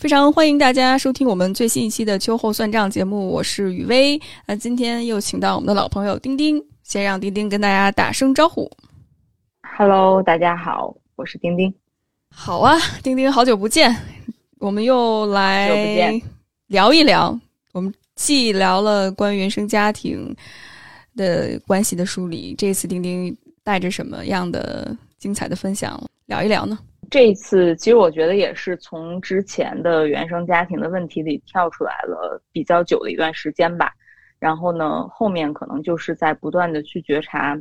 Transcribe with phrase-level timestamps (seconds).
[0.00, 4.18] 非常欢迎大家收听我们最新一期的秋后算账节目，我是雨薇。
[4.46, 8.66] 那今天又请到我们的老朋友丁丁，先让丁丁跟大家打声招呼。
[9.76, 11.70] Hello，大家好，我是丁丁。
[12.30, 13.94] 好啊，丁丁，好久不见，
[14.58, 15.68] 我们又来
[16.68, 17.38] 聊一聊。
[17.72, 20.34] 我们既聊了关于原生家庭
[21.14, 26.78] 的关系的梳理，这次丁丁带着什么样的精彩的分享聊一聊呢？
[27.10, 33.92] 这一次，其实我觉得也是从之前的原生家庭的问题里跳出来了比较久的一段时间吧。
[34.38, 37.60] 然后呢，后面可能就是在不断的去觉察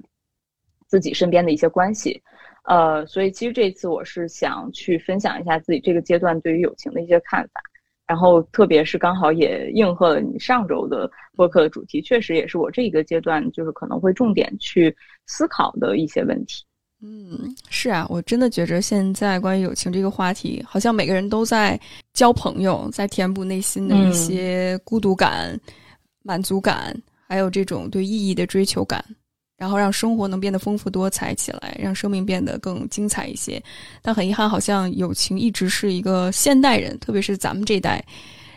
[0.88, 2.22] 自己身边的一些关系。
[2.66, 7.62] 呃，所以其实这次我是想去分享一下自己这个阶段对于友情的一些看法。
[8.06, 14.96] 然后，特别是刚好也应和了你上周的播客的主题，确实也是我这一个阶段就是可能会重点去
[15.28, 16.64] 思考的一些问题。
[17.02, 21.80] 嗯，是啊，我真的觉着现在关于友情这个话题，好像每个人都在
[22.14, 25.58] 交朋友，在填补内心的一些孤独感、
[26.24, 26.94] 满足感，
[27.26, 29.02] 还有这种对意义的追求感，
[29.56, 33.64] 然后让生活能变得丰富多彩起来，让生命变得更精彩一些。
[34.02, 38.04] 但很遗憾，好像友情一直是一个现代人，特别是咱们这代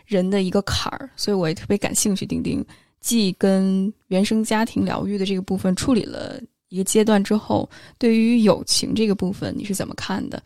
[0.04, 2.26] 人的一个坎儿，所以我也特别感兴趣。
[2.26, 2.64] 丁丁
[3.00, 6.42] 既跟原生家庭疗愈的这个部分处理了。
[6.72, 10.42] 一个阶段之后，对于友情这个部分你是怎么看的？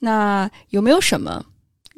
[0.00, 1.40] 那有没有什么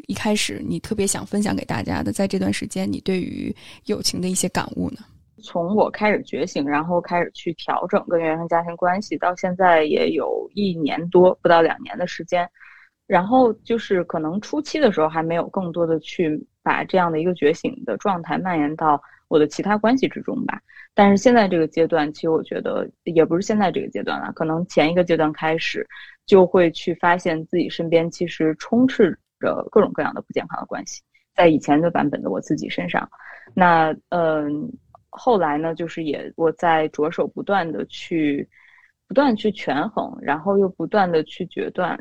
[0.06, 2.12] 一开始你特别想分享给大家的？
[2.12, 3.54] 在这段时间，你对于
[3.86, 4.98] 友情的一些感悟呢？
[5.42, 12.46] 从我开始觉醒，然后开始去调整跟原生家庭关系，到现在也有一年多，不到两年的时间。
[13.06, 20.60] 然后就是可能初期的时候还没有更多的去把这样的一个觉醒的状态蔓延到我的其他关系之中吧。
[20.92, 25.86] 但是现在这个阶段，其实我觉得也不是现在这个阶段了，可能前一个阶段开始
[26.26, 31.00] 就会去发现自己身边其实充斥着各种各样的不健康的关系，
[31.36, 33.08] 在以前的版本的我自己身上。
[33.54, 34.68] 那嗯，
[35.10, 38.46] 后来呢，就是也我在着手不断的去
[39.06, 41.96] 不断去权衡，然后又不断的去决断，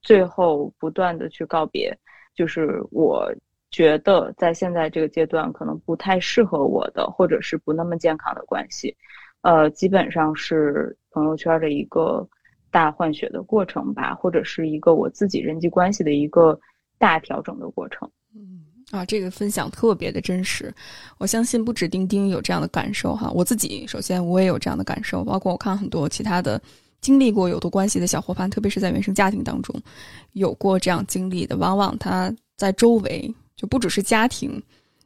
[0.00, 1.94] 最后不断的去告别，
[2.34, 3.30] 就是我。
[3.70, 8.96] 觉得在现在这个阶段可能不太适合我的，或者是不那么健康的关系，
[9.42, 12.28] 呃，基本上是朋友圈的一个
[12.70, 16.58] 大换血的过程吧，或者是一个我自己人际关系的一个
[16.98, 18.10] 大调整的过程。
[18.34, 20.74] 嗯啊，这个分享特别的真实，
[21.18, 26.60] 我相信不止丁丁有这样的感受哈，我自己首先我也有这样的感受，包括我看很多其他的
[27.00, 29.72] 经历过有毒关系的小伙伴，特别是在原生家庭当中
[30.32, 33.32] 有过这样经历的，往往他在周围。
[33.60, 34.50] 就不只是家庭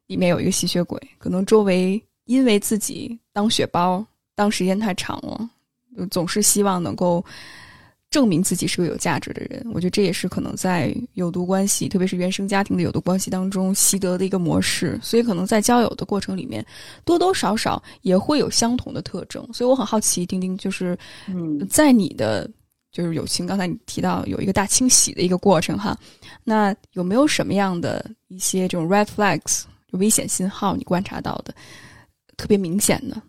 [0.06, 4.06] 里面有一个吸血鬼，可能周围因为自己当血包
[4.37, 5.50] 当时间太长了，
[6.09, 7.25] 总是希望能够
[8.10, 9.66] 证明自己是个有价值的人。
[9.75, 14.97] 我觉得这也是可能在有毒关系，特别是原生家庭的有毒关系当中习得的一个模式。
[15.03, 16.65] 所以可能在交友的过程里面，
[17.04, 19.44] 多多少少也会有相同的特征。
[19.53, 22.48] 所以我很好奇，丁丁就是嗯，在你的。
[22.94, 25.99] 就是友情，刚才你提到有一个大清洗的一个过程哈，
[26.44, 29.65] 那有没有什么样的一些这种 red flags
[29.99, 31.53] 危险信号你观察到的
[32.37, 33.21] 特别明显呢？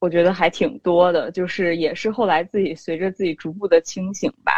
[0.00, 4.52] 我觉得还挺多的，就是也是后来自己随着自己逐步的清醒吧，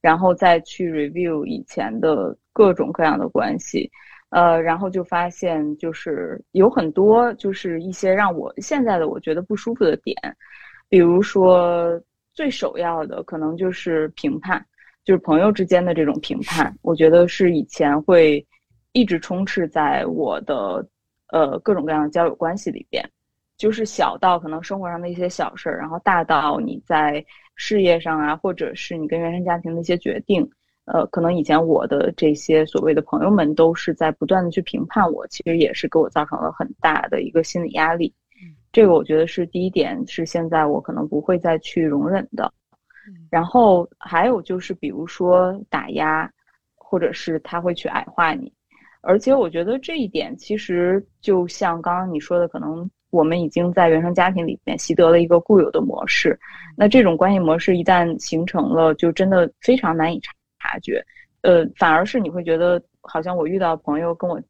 [0.00, 3.90] 然后再去 review 以前的各种各样的关系，
[4.30, 10.14] 呃，然后就发现就是有很多就是一些让我现在的我觉得不舒服的点，
[10.88, 12.00] 比如说。
[12.34, 14.64] 最首要的可能就是评判，
[15.04, 18.44] 就是朋友之间的这种评判，我觉得是以前会
[18.92, 20.86] 一直充斥在我的
[21.28, 23.04] 呃各种各样的交友关系里边，
[23.56, 27.24] 就是小到可能生活上的一些小事儿，然后大到你在
[27.54, 30.48] 事业上啊，或者是你跟原生家庭的一些决定，
[30.86, 38.14] 呃，可能以前我的这些所谓的朋友们都是在不断的去评判我，其实也是给我造成了很大的一个心理压力。
[38.72, 42.50] 这个我觉得是第一点，是现在我可能不会再去容忍的。
[43.30, 46.30] 然后还有就是，比如说打压，
[46.74, 48.50] 或者是他会去矮化你，
[49.02, 56.38] 而且我觉得这一点其实就像刚刚你说的，可能我们已经在原生家庭里面习得了一个固有的模式。
[56.76, 61.04] 那这种关系模式一旦形成了，就真的非常难以察察觉。
[61.42, 64.40] 呃，反而是你会觉得，好像我遇到朋友跟我。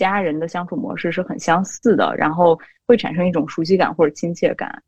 [0.00, 4.82] 家人的相处模式是很相似的，然后会产生一种熟悉感或者亲切感。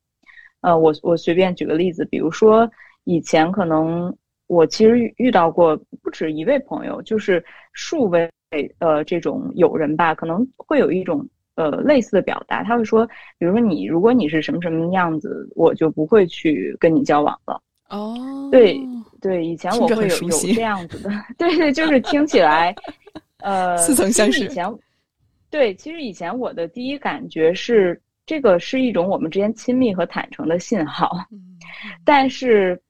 [0.63, 2.67] 呃，我我随便举个例子，比如说
[3.05, 4.17] 以前可能
[4.47, 7.45] 我其实遇到过不止一位朋友，就是
[7.75, 8.31] 数位
[8.79, 13.07] 呃这种友人吧，可能会有一种呃类似的表达，他会说，
[13.39, 17.61] 比如说你如果你是什么什么样子，我就不会去跟你交往了。
[17.91, 18.81] 哦，对
[19.21, 22.75] 对，以前我会有有这样子的， 对对，就是听起来，
[23.45, 24.45] 呃，似曾相识。
[24.45, 24.65] 以前，
[25.53, 31.11] 对，其实以前我的第一感觉是，这个是一种我们之间亲密和坦诚的信号。
[31.31, 31.39] 嗯，
[32.07, 32.81] 但是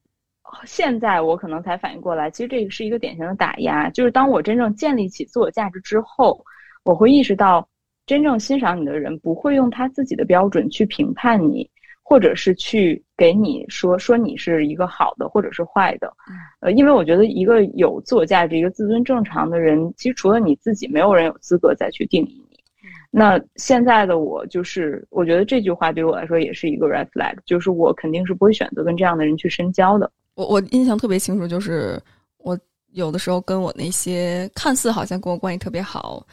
[0.64, 3.90] 现在我可能才反应过来，其实这个是一个典型的打压。
[3.90, 6.40] 就是当我真正建立起自我价值之后，
[6.84, 7.68] 我会意识到，
[8.06, 11.68] 真正欣赏你的人不会用他自己的标准去评判你。
[12.04, 16.12] 或者是去给你说说你是一个好的，或者是坏的，
[16.60, 22.41] 呃，因为我觉得一个有自我价值、一个自尊正常的人，其实除了你自己，没有人有资格再去定义你。
[23.14, 30.10] 那现在的我，就是我觉得这句话对我来说也是一个 red flag，就是我肯定是不会选择跟这样的人去深交的。
[30.34, 32.00] 我我印象特别清楚，就是
[32.38, 32.58] 我
[32.92, 36.26] 有的时候跟我那些看似好像跟我关系特别好，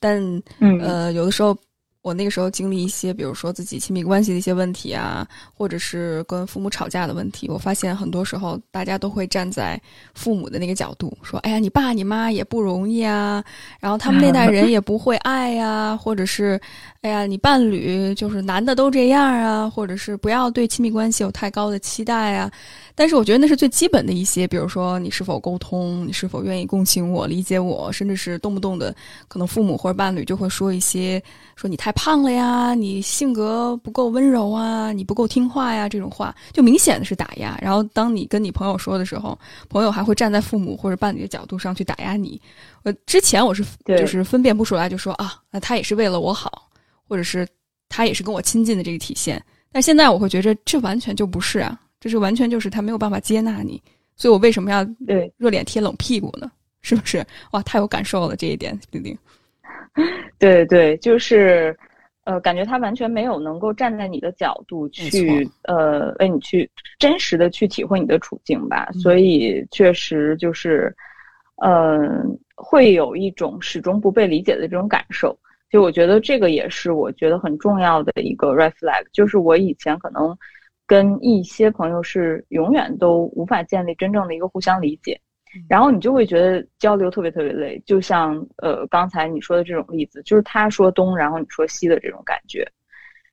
[0.00, 0.20] 但
[0.58, 1.56] 呃，有的时候。
[2.04, 9.80] 我那个时候经历一些，比如说自己亲密关系的一些问题啊，或者是跟父母吵架的问题，我发现很多时候大家都会站在
[10.12, 13.42] 父母的那个角度说：“哎呀，你爸你妈也不容易啊，
[13.80, 16.60] 然后他们那代人也不会爱呀，或者是，
[17.00, 22.52] 哎呀，你伴侣就是男的都这样啊，或者是不要对亲密关系有太高的期待啊。”
[22.96, 28.94] 但是我觉得那是最基本的一些，比如说你是否沟通，你是否愿意共情我、理解我，甚至是动不动的，
[29.26, 31.20] 可能父母或者伴侣就会说一些，
[31.56, 37.58] 说你太胖了呀，你性格不够温柔啊，你不够听话呀，这种话就明显的是打压。
[37.60, 39.38] 然后当你跟你朋友说的时候，
[39.68, 42.40] 朋友还会站在父母或者伴侣的角度上去打压你。
[42.82, 46.68] 我之前我是 就是分辨不出来，就说啊，那他也是为了我好，
[47.08, 47.46] 或者是
[47.88, 49.42] 他也是跟我亲近的这个体现。
[49.72, 51.80] 但现在我会觉着这完全就不是啊。
[52.00, 53.82] 这是完全就是他没有办法接纳你，
[54.14, 56.50] 所以我为什么要对热脸贴冷屁股呢？
[56.82, 57.26] 是不是？
[57.52, 59.16] 哇，太有感受了这一点，丁丁。
[60.38, 61.76] 对对，就是
[62.24, 70.94] 呃，感觉他完全没有能够站在你的角度去呃为你去真实的去体会你的处境吧，所以确实就是
[71.62, 75.36] 嗯，会有一种始终不被理解的这种感受。
[75.70, 80.36] 就我觉得这个也是我觉得很重要的一个 red flag，就是我以前可能。
[80.86, 85.18] 跟一些朋友是永远都无法建立真正的一个互相理解，
[85.68, 92.66] 然后你就会觉得交流特别特别累，就像呃刚才你说的这种例子，就是他说东，然后你说西的这种感觉，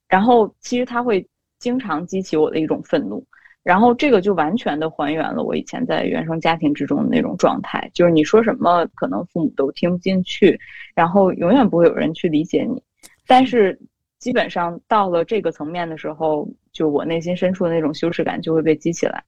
[0.08, 1.28] 然后其实他会
[1.60, 3.26] 经常激起我的一种愤怒，
[3.64, 10.60] 然后这个就完全的还原了我以前在原生家庭之中的那种状态，就是你说什么可能父母都听不进去，
[10.96, 12.82] 然后永远不会有人去理解你，
[13.28, 13.80] 但是。
[14.22, 19.24] 基本上到了这个层面的时候，就我内心深处的那种羞耻感就会被激起来，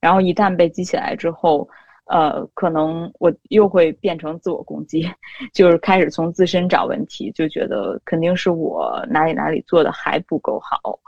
[0.00, 1.68] 然后一旦被激起来之后，
[2.10, 5.08] 呃，可能我又会变成自我攻击，
[5.54, 10.98] 就是开始从自身找问题，就觉得肯定是我哪里哪里做的还不够好，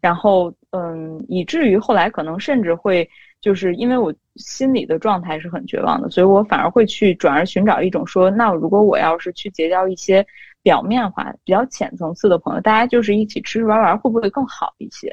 [0.00, 3.08] 然后嗯，以至于后来可能甚至会
[3.40, 10.24] 就是因为我心里的状态是很绝望的，所以我反而会去转而寻找一种说，那如果我要是去结交一些。
[10.62, 15.10] 表面化、比较浅层次的朋友，大家就是一起吃吃玩玩，会不会更好一些？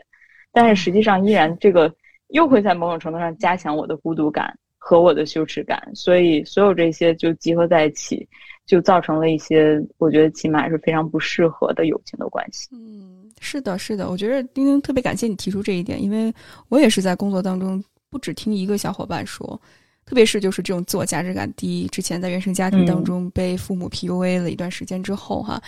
[0.51, 1.89] 但是实际上，依然这个
[2.27, 8.27] 又会在某种程度上加强我的孤独感和我的羞耻感，所以所有这些就集合在一起，
[8.65, 12.67] 就造成了一些我觉得起码是非常不适合的友情的关系。
[12.71, 16.33] 嗯，是的，是的，我觉得丁丁特别感谢你提出这一点，因为
[16.69, 19.59] 我也是在工作当中不只听一个小伙伴说。
[20.05, 25.61] 特别是就是这种自我价值感低，之前在原生家庭当中被父母 PUA 了一段时间之后，哈，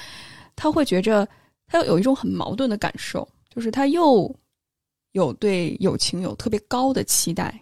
[0.55, 1.27] 他会觉着
[1.67, 4.33] 他有一种很矛盾的感受，就是他又
[5.11, 7.53] 有对友情有特别高的期待，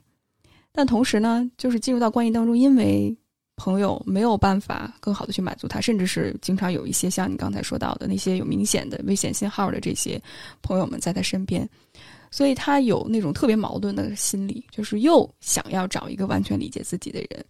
[0.77, 3.17] 但同时呢，就是进入到关系当中，因为
[3.55, 10.21] 朋友没有办法更好的去满足他，甚至是经常有一些像你刚才说到的那些有明显的危险信号的这些
[10.61, 11.67] 朋友们在他身边。
[12.29, 17.43] 所以他有那种特别矛盾的心理，就是又想要找一个完全理解自己的人，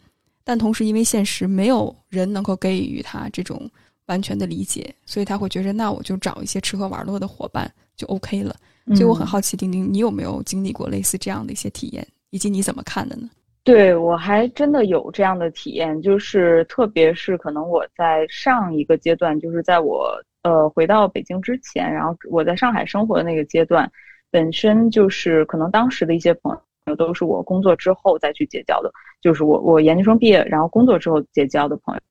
[0.46, 3.70] 但同时因为现实没有人能够给予他这种
[4.06, 8.56] 完全的理解，所以他会觉得那我就找一些吃喝玩乐的伙伴就 OK 了。
[8.96, 13.30] 所以我很好奇，丁丁，你有没有经历过类似这样的一些体验，以及你怎么看的呢？
[13.64, 23.92] 对我还真的有这样的体验，就是特别是可能我在上一个阶段，就是在我呃回到北京之前，然后我在上海生活的那个阶段。
[24.30, 28.92] 本身就是可能当时的一些朋友都是我工作之后再去结交的，
[29.22, 32.02] 就是我我研究生毕业然后工作之后结交的朋友。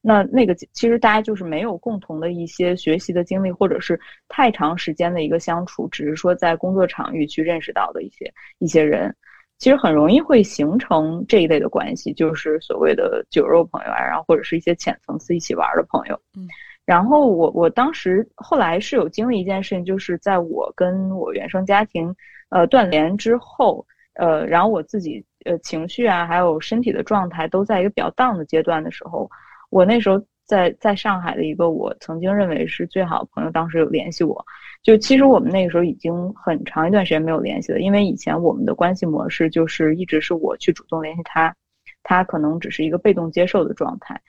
[0.00, 9.14] 那那个其实大家就是没有共同的一些学习的经历，或者是太长时间的一个相处，只是说在工作场域去认识到的一些一些人。
[9.62, 16.20] 其实很容易会形成这一类的关系，就是所谓的酒肉朋友啊，然后或者是一些浅层次一起玩的朋友。
[16.36, 16.48] 嗯，
[16.84, 22.12] 然后我我当时后来是有经历一件事情，就是在我跟我原生家庭
[22.48, 29.30] 呃断联之后，呃，然后我自己呃情绪啊，还有身体的状态都在一个比较 down 的阶段的时候，
[29.70, 34.44] 我那时候在在上海的一个我曾经认为是最好的朋友，当时有联系我。
[34.82, 41.54] 就其实我们那个时候已经很长一段时间没有联系了，因为以前我们的关系模式就是一直是我去主动联系他，
[42.02, 44.20] 他可能只是一个被动接受的状态。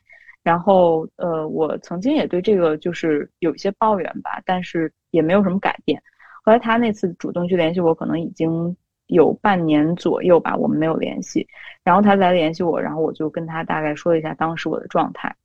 [0.43, 5.99] 然后呃，我曾经也对这个就是有一些抱怨吧，但是也没有什么改变。
[6.43, 11.47] 后来他那次主动去联系我，可能已经有半年左右吧，我们没有联系。
[11.83, 15.35] 然后他来联系我，然后我就跟他大概说了一下当时我的状态，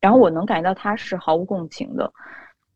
[0.00, 2.12] 然后我能感觉到他是毫无共情的，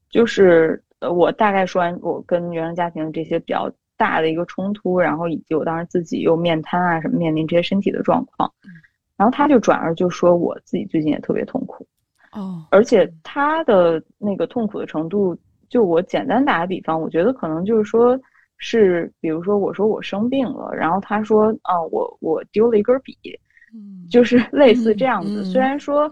[0.09, 0.81] 就是。
[1.03, 8.49] 呃，我大概说完我跟原生家庭这些比较大的一个冲突，然后以及我当时自己又面瘫啊什么面临这些身体的状况，
[9.17, 11.85] 然后他就转而就说我自己最近也特别痛苦，
[12.33, 15.37] 哦，而且他的那个痛苦的程度，
[15.69, 18.17] 就我简单打个比方，我觉得可能就是说
[18.59, 23.19] 是，比如说我说我生病了，然后他说啊我我丢了一根笔，
[23.75, 24.39] 嗯，就是。
[24.53, 26.09] 类似这样子，虽然说。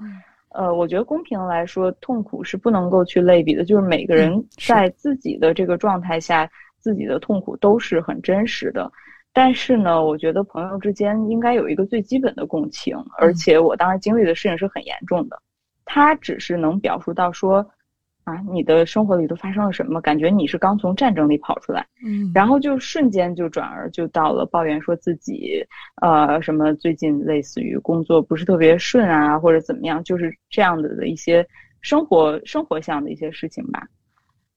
[0.50, 8.90] 呃，我觉得公平来说，痛苦是不能够去类比的，就是每个人在自己的这个状态下，自己的痛苦都是很真实的。
[9.33, 15.40] 但是呢，我觉得朋友之间应该有一个最基本的共情，而且我当时经历的事情是很严重的，
[15.85, 17.64] 他只是能表述到说。
[18.25, 20.00] 啊，你的生活里都发生了什么？
[20.00, 25.65] 感觉你是刚从战争里跑出来，嗯，然后就瞬间就转而就到了抱怨，说自己，
[26.03, 31.45] 呃，什么最近类似于工作不是特别顺啊，或者怎么样，就是这样子的一些
[31.81, 33.87] 生活生活上的一些事情吧，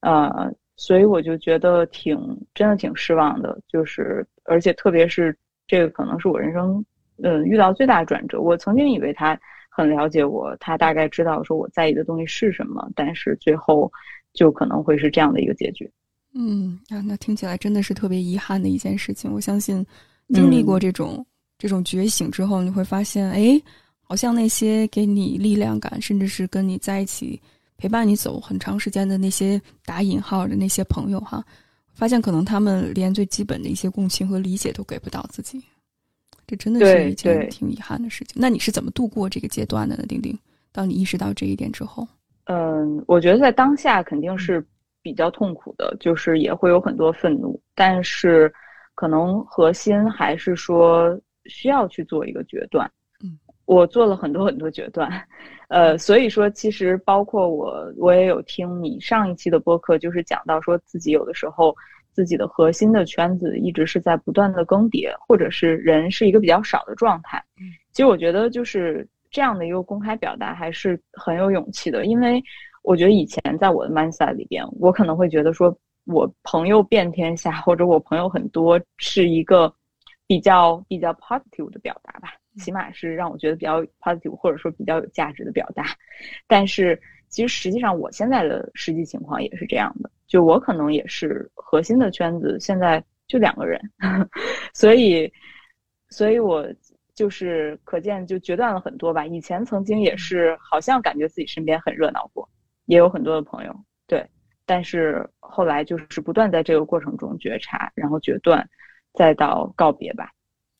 [0.01, 2.19] 呃，所以我就觉得挺
[2.53, 6.83] 真的挺失望的，就是而且特别是这个可能是我人生
[7.23, 9.39] 嗯遇到最大的转折，我曾经以为他。
[9.75, 13.91] 很了解我，他大概知道说我在意的东西是什么，但是最后
[14.31, 15.89] 就可能会是这样的一个结局。
[16.35, 19.31] 嗯，啊，那听起来真的是特别遗憾的一件事情。
[19.33, 19.83] 我相信
[20.29, 21.25] 经历过这种
[21.57, 23.59] 这种觉醒之后，你会发现，哎，
[24.01, 27.41] 好像那些给你力量感，甚至是跟你在一起
[27.75, 31.43] 陪伴你走很长时间的那些打引号的那些朋友，哈，
[31.93, 35.63] 发现可能他们连最基本的一些共情和理解都给不到自己。
[36.53, 38.39] 这真的是一件挺遗憾的事情。
[38.39, 40.03] 那你是怎么度过这个阶段的呢？
[40.07, 40.37] 丁丁，
[40.71, 42.07] 当你意识到这一点之后，
[42.45, 44.63] 嗯，我觉得在当下肯定是
[45.01, 48.53] 比较痛苦的，就是也会有很多愤怒，但是
[48.93, 52.87] 可能核心还是说需要去做一个决断。
[53.23, 55.09] 嗯，我做了很多很多决断，
[55.69, 61.75] 呃，所以说其实包括我，我也有听你上一期的播客，就是讲到说自己有的时候。
[62.13, 67.43] 自己的核心的圈子一直是在不断的更迭，或者是人是一个比较少的状态。
[67.59, 72.41] 嗯，其实我觉得就是这样的一个公开表达还是很有勇气的，因为
[72.83, 79.73] 我觉得以前在我的 mindset 里边，我可能会觉得说我朋友遍天下，或者我朋友很多是一个
[80.27, 85.85] 比较比较 positive 的表达吧，起码是让我觉得比较 positive 或者说比较有价值的表达。
[86.45, 90.11] 但是其实实际上我现在的实际情况也是这样的。
[90.33, 93.79] 就我可能也是核心的圈子，现在就两个人，
[94.73, 95.31] 所以，
[96.09, 96.65] 所以我
[97.13, 99.27] 就是可见就决断了很多吧。
[99.27, 102.49] 以前曾经也是好像感觉自己身边很热闹过，
[102.85, 104.27] 也有很多的朋友，对。
[104.65, 108.67] 但是后来就是不断在这个过程中觉察，然后决断，
[109.13, 110.31] 再到告别吧。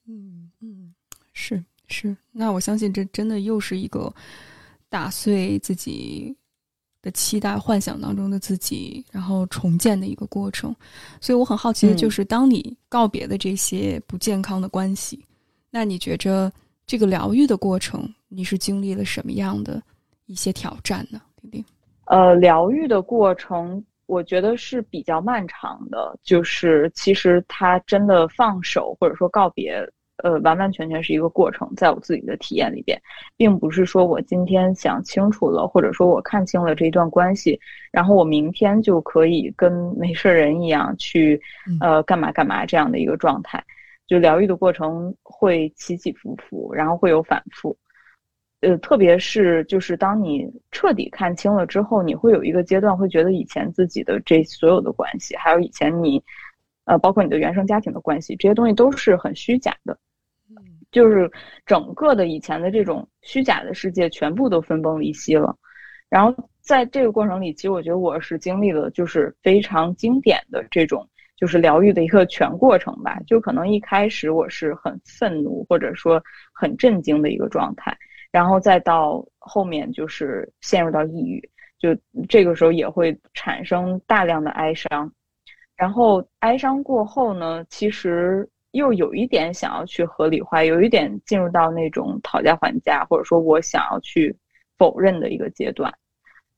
[0.07, 0.95] 嗯嗯，
[1.31, 2.17] 是是。
[2.31, 4.11] 那我相信这真的又是一个
[4.89, 6.35] 打碎自己。
[7.03, 10.75] 的期待、幻想当中的自己，然后重建的一个过程。
[11.21, 15.23] 所以我很好奇的就是，当你告别的这些不健康的关系，
[15.69, 16.51] 那你觉着
[16.87, 19.79] 这个疗愈的过程，你是经历了什么样的
[20.25, 21.21] 一些挑战呢？
[21.39, 21.65] 丁丁，
[22.05, 26.17] 呃，疗愈的过程，我觉得是比较漫长的。
[26.23, 29.87] 就是其实他真的放手，或者说告别。
[30.23, 32.97] 呃，完完全全是一个过程，在我自己的体验里边，
[33.35, 37.59] 并不是说我今天想清楚了，或者说我看清了这一段关系，
[37.91, 41.41] 然后我明天就可以跟没事人一样去，
[41.81, 43.61] 呃，干嘛干嘛这样的一个状态。
[44.07, 47.77] 就疗愈的过程会起起伏伏，然后会有反复。
[48.61, 56.23] 呃，特别是就是当你彻底看清了之后，你会有一个阶段会觉得以前自己的这所有的关系，还有以前你。
[56.85, 59.97] 呃，包括你的原生家庭的关系，这些东西都是很虚假的，
[60.93, 61.29] 就是
[61.65, 65.53] 整个的以前的这种虚假的世界全部都分崩离析了。
[66.07, 73.19] 然后在这个过程里，其实我觉得我是经历了就是非常经典的这种就是疗愈的一个全过程吧。
[73.25, 76.21] 就可能一开始我是很愤怒或者说
[76.53, 77.97] 很震惊的一个状态，
[78.31, 81.97] 然后再到后面就是陷入到抑郁，就
[82.29, 85.11] 这个时候也会产生大量的哀伤。
[85.75, 94.35] 然后哀伤过后呢，其实又有一点想要去合理化，有一点进入到那种讨价还价，或者说我想要去
[94.77, 95.91] 否认的一个阶段，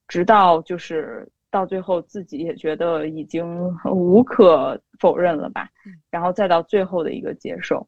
[0.08, 3.46] 直到就是到最后自己也觉得已经
[3.92, 5.70] 无可否认了吧，
[6.10, 7.88] 然后再到最后的一个接受。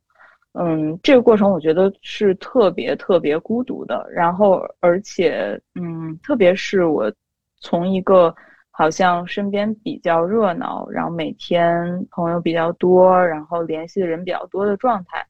[0.53, 7.11] 嗯，这个过程我觉得是特别特别孤独的，然后而且嗯，特别是我
[7.59, 8.35] 从一个。
[8.79, 15.25] 好像身边比较热闹，然后每天朋友比较多，然后联系的人比较多的状态，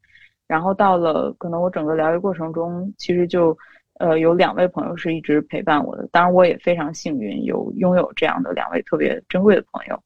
[0.48, 3.58] 然后到了可能我整个疗愈过程中，其实就，
[4.00, 10.04] 呃，有两位朋友是一直陪伴我的，当然我也非常幸运有拥有这样的两位特别珍贵的朋友，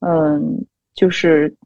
[0.00, 1.56] 嗯，就是，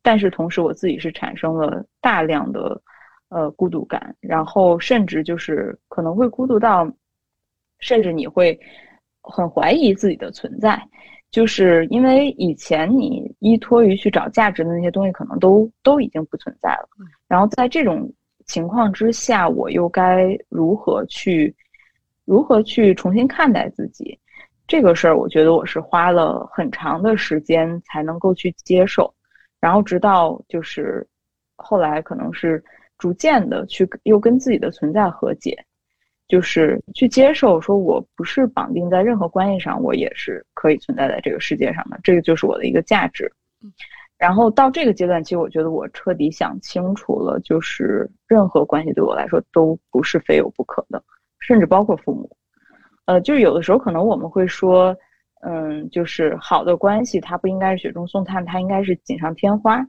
[0.00, 2.80] 但是同时我自己是产生了大量的，
[3.28, 6.90] 呃，孤独感，然后甚至就是可能会孤独到，
[7.80, 8.58] 甚至你会。
[9.24, 10.80] 很怀疑自己的存在，
[11.30, 16.88] 就是因为以前你依托于去找价值的那些东西，可能都都已经不存在了。
[17.26, 18.12] 然后在这种
[18.46, 21.54] 情况之下，我又该如何去
[22.26, 24.18] 如何去重新看待自己？
[24.66, 29.12] 这个事儿，我觉得我是花了很长的时间才能够去接受，
[29.60, 31.06] 然后直到就是
[31.56, 32.62] 后来可能是
[32.96, 35.62] 逐渐的去又跟自己的存在和解。
[36.26, 43.30] 就是去接受，说我不是绑定在任何关系上，我也是可以存在在这个世界上的，这个就是我的一个价值。
[44.16, 51.02] 然后到这个阶段，其实我觉得我彻底想清楚了，就是任何关系对我来说都不是非有不可的，
[51.40, 52.30] 甚至包括父母。
[53.06, 54.96] 呃，就是有的时候可能我们会说，
[55.42, 59.84] 嗯，就是好的关系它不应该是雪中送炭，它应该是锦上添花。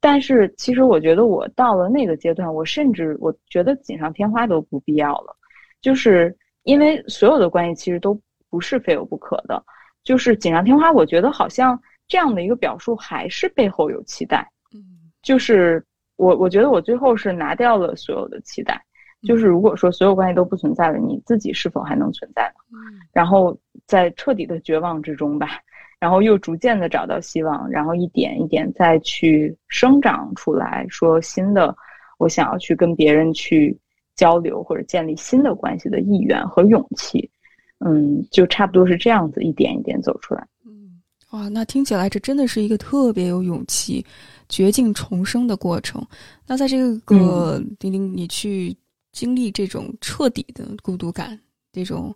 [0.00, 5.36] 但是其实我觉得我到了那个阶段，我甚至我觉得锦上添花都不必要了。
[5.80, 8.18] 就是因为所有的关系其实都
[8.50, 9.64] 不是非有不可的，
[10.04, 14.46] 就是锦上添花，我觉得好像这样的一个表述还是背后有期待。
[14.74, 14.82] 嗯，
[15.22, 15.82] 就是
[16.16, 18.78] 我我觉得我最后是拿掉了所有的期待，
[19.22, 22.64] 就是如果说所有关系都不存在了，你自己是否还能存在呢？
[22.72, 25.60] 嗯，然后在彻底的绝望之中吧，
[25.98, 31.74] 然后又逐渐的找到希望，然后一点一点再去生长出来，说新的，
[32.18, 33.78] 我想要去跟别人去。
[34.20, 37.30] 交流或者建立新的关系的意愿和勇气，
[37.78, 40.46] 嗯，就差不多是这样子，一点一点走出来。
[40.66, 44.04] 嗯，哇，那听起来这真的是一个特别有勇气、
[44.46, 46.06] 绝境重生的过程。
[46.46, 48.76] 那在这个丁丁，你去
[49.10, 51.40] 经历这种彻底的孤独感，
[51.72, 52.14] 这种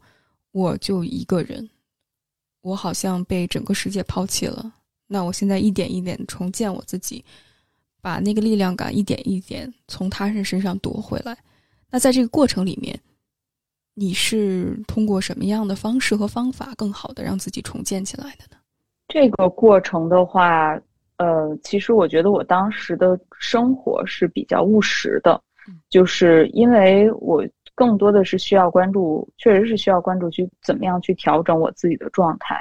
[0.52, 1.66] 我就一个人，
[2.60, 4.74] 我好像被整个世界抛弃了。
[5.06, 7.24] 那我现在一点一点重建我自己，
[8.02, 11.34] 把那个力量感一点一点从他人身上夺回来。
[11.94, 12.98] 那在这个过程里面，
[13.94, 18.56] 你是通过什么样的方式和方法，更好的让自己重建起来的呢？
[19.06, 20.76] 这个过程的话，
[21.18, 25.40] 呃，其实我觉得我当时的生活是比较务实的，
[25.88, 32.60] 就是因为我更多的是需要关注，确实是需要关注去怎么样去调整我自己的状态，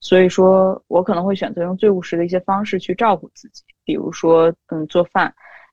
[0.00, 5.32] 所以说我可能会选择用最务实的一些方式去照顾自己，比如说，嗯，做饭。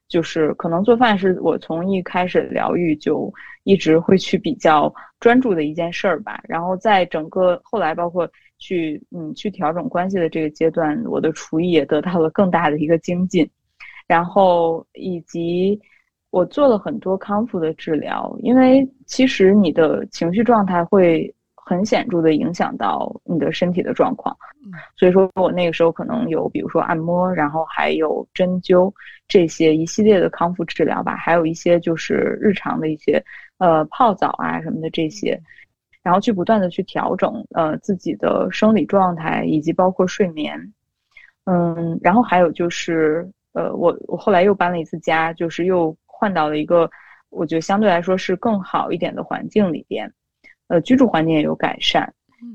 [0.09, 6.41] 就是可能做饭是我从一开始疗愈就一直会去比较专注的一件事儿吧。
[6.49, 13.49] 然后在整个后来，包括去嗯去调整关系的这个阶段，我的厨艺也得到了更大的一个精进。
[14.07, 15.79] 然后以及
[16.31, 21.33] 我做了很多康复的治疗，因为其实你的情绪状态会。
[21.69, 24.35] 很显著的影响到你的身体的状况，
[24.97, 28.91] 所以说我那个时候可能有，比如说按摩，然后还有针灸
[29.27, 33.23] 这些一系列的康复治疗吧，还有一些就是日常的一些
[33.59, 35.39] 呃泡澡啊什么的这些，
[36.01, 40.73] 然后去不断的去调整呃自己的生理状态以及包括睡眠，
[41.45, 46.89] 嗯，然后还有就是呃我我后来又搬了一次家，就是又换到了一个
[47.29, 50.11] 我觉得相对来说是更好一点的环境里边。
[50.69, 52.11] 呃，居住环境也有改善，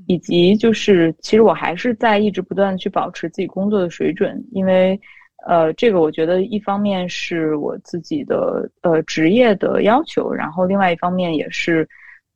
[0.07, 4.98] 以及就是，其实我还是在一直不断的去保持自己工作的水准，因为，
[5.46, 11.87] 呃，这个我觉得一方面是我自己的呃职业的要求，然后另外一方面也是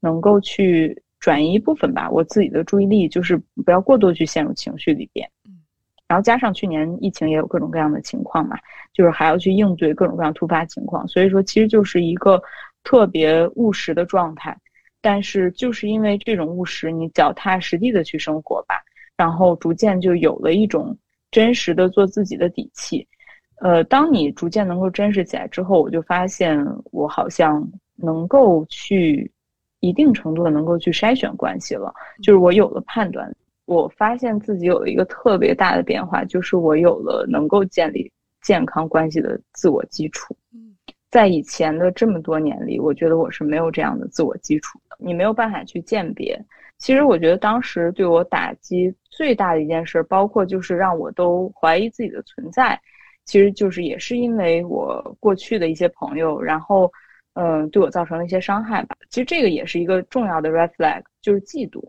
[0.00, 5.28] 能够去转移一部分吧，我自己的注意力，就是不要过多去陷入情绪里边。
[6.08, 8.56] 然后加上去年疫情也有各种各样的情况嘛，
[8.92, 12.42] 就是还要去应对各种各样突发情况，所以说其实就是一个
[12.82, 14.56] 特别务实的状态。
[15.08, 18.74] 但是就是因为这种务实，你脚踏实地的去生活吧，
[19.16, 20.94] 然后逐渐就有了一种
[21.30, 23.08] 真实的做自己的底气。
[23.62, 27.66] 呃，当你逐渐能够真实起来之后，我就发现我好像
[27.96, 29.32] 能够去
[29.80, 31.90] 一定程度的能够去筛选关系了，
[32.22, 33.34] 就是我有了判断。
[33.64, 40.36] 我发现自己有了一个特别大的变化，就是我有了能够建立健康关系的自我基础。
[41.10, 44.87] 在以前的这么多年里，我觉得我是没有这样的自我基础的。
[44.98, 46.38] 你没有办法去鉴别。
[46.76, 52.80] 其实我觉得当时对我打击最大的一件事，包括就是让我都怀疑自己的存在，
[53.24, 56.92] 其实就是也是因为我过去的一些朋友，然后
[57.34, 58.96] 嗯对我造成了一些伤害吧。
[59.10, 61.82] 其实这个也是一个重要的 red flag，就是嫉妒。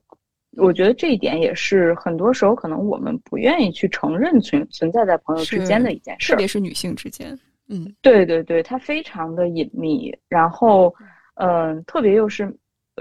[0.58, 7.38] 我觉得这一点也是很多时候可能我们不愿意去承认存存在在朋友之间的一件事，特别是女性之间。
[7.68, 10.12] 嗯，对对对，它非常的隐秘。
[10.28, 10.92] 然后，
[11.36, 12.52] 嗯，特别又是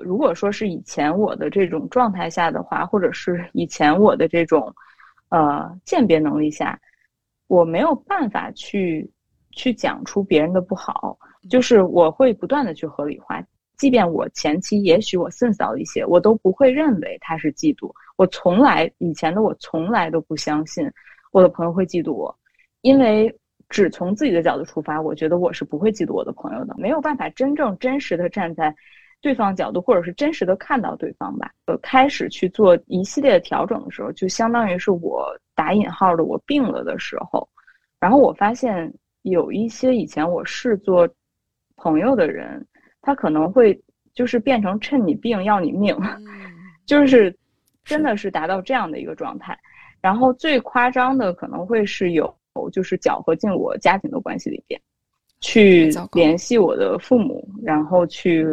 [0.02, 4.74] 如果说是以前我的这种状态下的话，或者是以前我的这种
[5.28, 6.78] 呃鉴别能力下，
[7.46, 9.10] 我没有办法去
[9.52, 11.18] 去讲出别人的不好，
[11.50, 13.42] 就是我会不断的去合理化。
[13.76, 17.88] 即便我前期也许我 sense 到一些，我都不会认为他是嫉妒。
[18.16, 20.90] 我从来以前的我从来都不相信
[21.30, 22.36] 我的朋友会嫉妒我，
[22.80, 23.32] 因为
[23.68, 26.74] 只从自己的角度出发，我觉得我是不会嫉妒我的朋友的。
[26.76, 28.74] 没有办法真正真实的站在
[29.20, 31.50] 对方角度，或者是真实的看到对方吧。
[31.66, 37.48] 呃，开始去做一系列的调整的时候，就相当于是我打引号的我病了的时候，
[38.00, 41.08] 然后我发现有一些以前我是做
[41.76, 42.66] 朋友的人。
[43.00, 43.80] 他可能会
[44.12, 45.96] 就是变成趁你病要你命，
[46.84, 47.34] 就是
[47.84, 49.56] 真的是达到这样的一个状态。
[50.00, 52.36] 然后最夸张的可能会是有
[52.70, 54.78] 就是搅和进我家庭的关系里边，
[55.40, 58.44] 去联系我的父母，然后去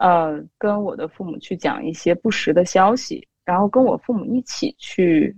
[0.00, 5.34] 呃跟我的父母去讲一些不实的消息，然后跟我父母一起去，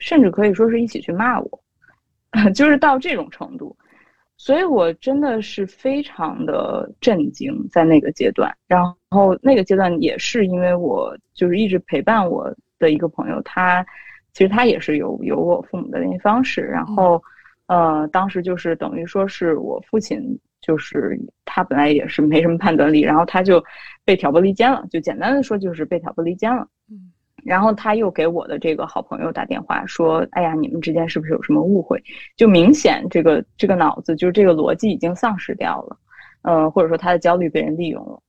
[0.00, 1.60] 甚至可以说是一起去骂我，
[2.54, 3.74] 就是到这种程度。
[4.36, 8.50] 所以，我真的是非常的震惊，在那个阶段。
[8.66, 13.84] 然后，那个阶段也是因为我就是一直陪伴我的一个朋友，他
[14.32, 16.62] 其实他也是有有我父母的联系方式。
[16.62, 17.22] 然后，
[17.66, 20.18] 呃，当时就是等于说是我父亲，
[20.70, 23.60] 就是他本来也是没什么判断力，然后他就
[24.04, 24.86] 被挑拨离间了。
[24.88, 26.64] 就简单的说，就是被挑拨离间了。
[26.88, 27.10] 嗯。
[27.42, 32.00] 然后他又给我的这个好朋友打电话说：“哎呀，你们之间是不是有什么误会？
[32.36, 35.96] 就明显这个这个脑子就是这个逻辑已经丧失掉了，
[36.42, 38.22] 嗯，或者说他的焦虑被人利用了。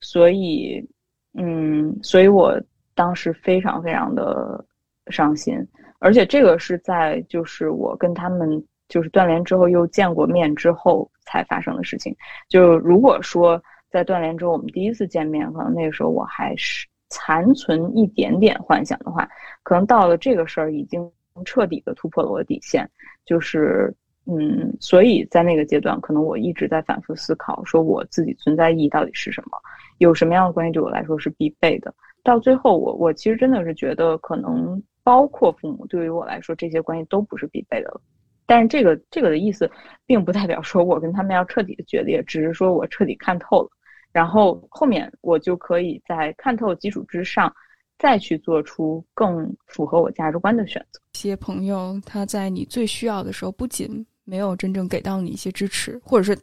[0.00, 0.86] 所以，
[1.34, 2.60] 嗯，所以我
[2.94, 4.64] 当时非常非常的
[5.08, 5.56] 伤心，
[5.98, 12.14] 而且这个是在就是我跟他们就是断联之后又见过面之后才发生的事情。
[12.48, 19.26] 就如果说在断联之后我们第一次见面，可能那个时候我还是。”残存一点点幻想的话，
[19.62, 21.10] 可能到了这个事儿已经
[21.42, 22.86] 彻底的突破了我的底线，
[23.24, 23.90] 就是，
[24.26, 29.58] 嗯，所以在那个阶段，可能我一直在反复思考，说我自己存在意义到底是什么，
[29.96, 31.94] 有什么样的关系对我来说是必备的。
[32.22, 38.02] 到最后，我我其实真的是觉得，可能包括父母对于我来说，这些关系都不是必备的了。
[38.48, 39.70] 但是这个这个的意思，
[40.06, 43.68] 并不代表说我跟他们要彻底的决裂，只是说我彻底看透了。
[44.10, 47.54] 然后后面我就可以在看透基础之上，
[47.98, 50.98] 再去做出更符合我价值观的选择。
[51.12, 56.34] 一些朋友他在你最需要的时候，不仅没有真正给到你一些支持，或者是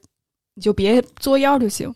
[0.54, 1.92] 你就别作妖就行，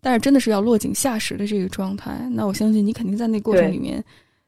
[0.00, 4.04] 但是真的是要落井下石的这个状态，那我相信你肯定在那过程里面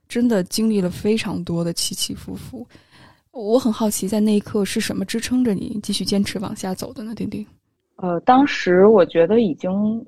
[0.09, 2.66] 真的经历了非常多的起起伏伏。
[3.32, 7.14] 我很好奇，在那一刻是什么支撑着你继续坚持往下走的呢？
[7.14, 7.46] 丁丁，
[7.96, 10.04] 呃，当时我觉得已经。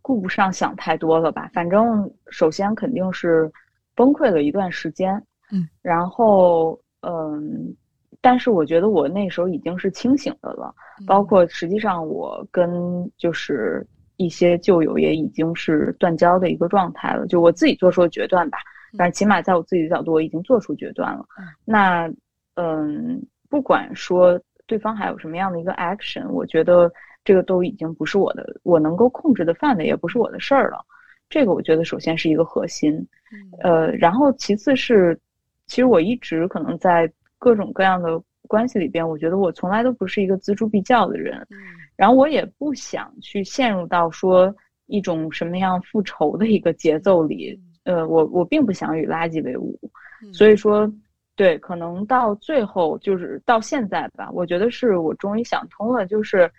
[0.00, 3.50] 顾不上想太多了吧，反正首先肯定是
[3.94, 5.12] 崩溃了一段时间，
[5.50, 7.74] 嗯，然后嗯，
[8.20, 10.72] 但是我觉得我那时候已经是清醒的了，
[11.06, 12.70] 包括实际上我跟
[13.18, 18.58] 就是一些旧友也已经是断交的一个状态了，就我自己做出了决断吧，
[18.96, 21.26] 但是起码在我自己的角度，我已经做出决断了。
[21.64, 22.08] 那
[22.58, 26.90] 嗯，不管说对方还有什么样的一个 action，我觉得。
[27.24, 30.78] 这个都已经不是我的，我能够控制的范围，也不是我的事儿了。
[31.28, 33.06] 这个我觉得首先是一个核心，
[33.60, 35.18] 呃，然后其次是，
[35.66, 41.46] 其实我一直可能在各种各样的关系里边，我觉得我从来都不是一个锱铢必较的人，
[41.96, 44.54] 然后我也不想去陷入到说
[44.86, 49.78] 一种什么样复仇的一个节奏里，呃，我我并不想与垃圾为伍，
[50.32, 50.90] 所以说，
[51.38, 56.50] 对，可能到最后就是到现在吧，我觉得是我终于想通了，就是。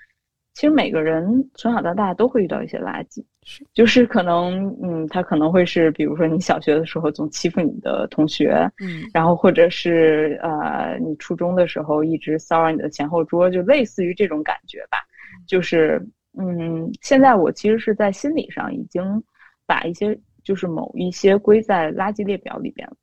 [0.56, 14.98] 其实每个人从小到大都会遇到一些垃圾，是就是 可能嗯，他可能会是比如说你小学的时候总欺负你的同学，嗯然后或者是呃你初中的时候一直骚扰你的前后桌，就类似于这种感觉吧。
[15.48, 16.06] 就是
[16.38, 19.02] 嗯，现在我其实是在心理上已经
[19.66, 22.96] 把一些就是某一些归在垃圾列表里边了，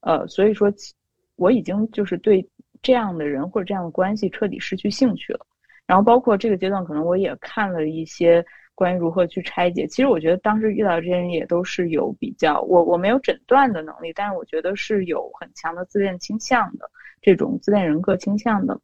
[0.00, 0.92] 呃，所以说其
[1.40, 2.46] 我已经就是对
[2.82, 5.46] 这样的人或者这样的关系彻底失去兴趣了。
[5.86, 9.86] 然后包括这个阶段，可能我也看了一些关于如何去拆解。
[9.86, 16.88] 其实我觉得当时遇到这些人也都是有比较，我我没有诊断的能力，但是我觉得是有很强的自恋倾向的
[17.22, 18.78] 这种自恋人格倾向的。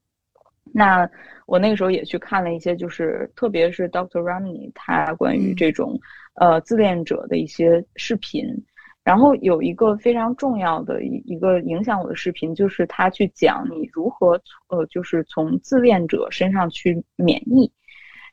[0.72, 1.08] 那
[1.46, 4.22] 我那个时候也去看了一些，就是特别是 Dr.
[4.22, 6.00] Ramney 他关于这种、
[6.36, 8.46] 呃自恋者的一些视频。
[9.06, 14.32] 然后有一个非常重要的一一个影响我的视频，就是他去讲你如何
[14.66, 17.70] 呃，就是从自恋者身上去免疫。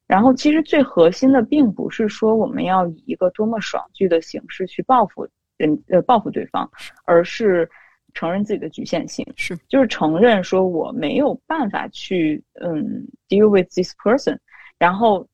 [0.08, 6.68] 然后其实最核心的并不是说我们要以一个多么爽剧的形式去报复人呃报复对方，
[7.06, 7.70] 而是
[8.16, 14.36] 承认自己的局限性，是就是承认说我没有办法去嗯 deal with this person，
[14.80, 15.28] 然后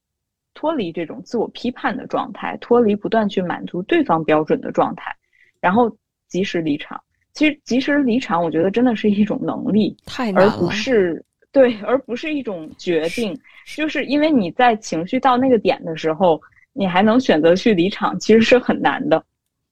[0.53, 5.15] 脱离这种自我批判的状态，脱离不断去满足对方标准的状态。
[5.59, 5.95] 然后
[6.27, 6.99] 及时离场。
[7.33, 10.71] 其实及时离场，我觉得真的是一种能力，而不太难了。
[10.71, 13.39] 是对，而不是一种决定。
[13.75, 16.41] 就是因为你在情绪到那个点的时候，
[16.73, 19.23] 你还能选择去离场，其实是很难的。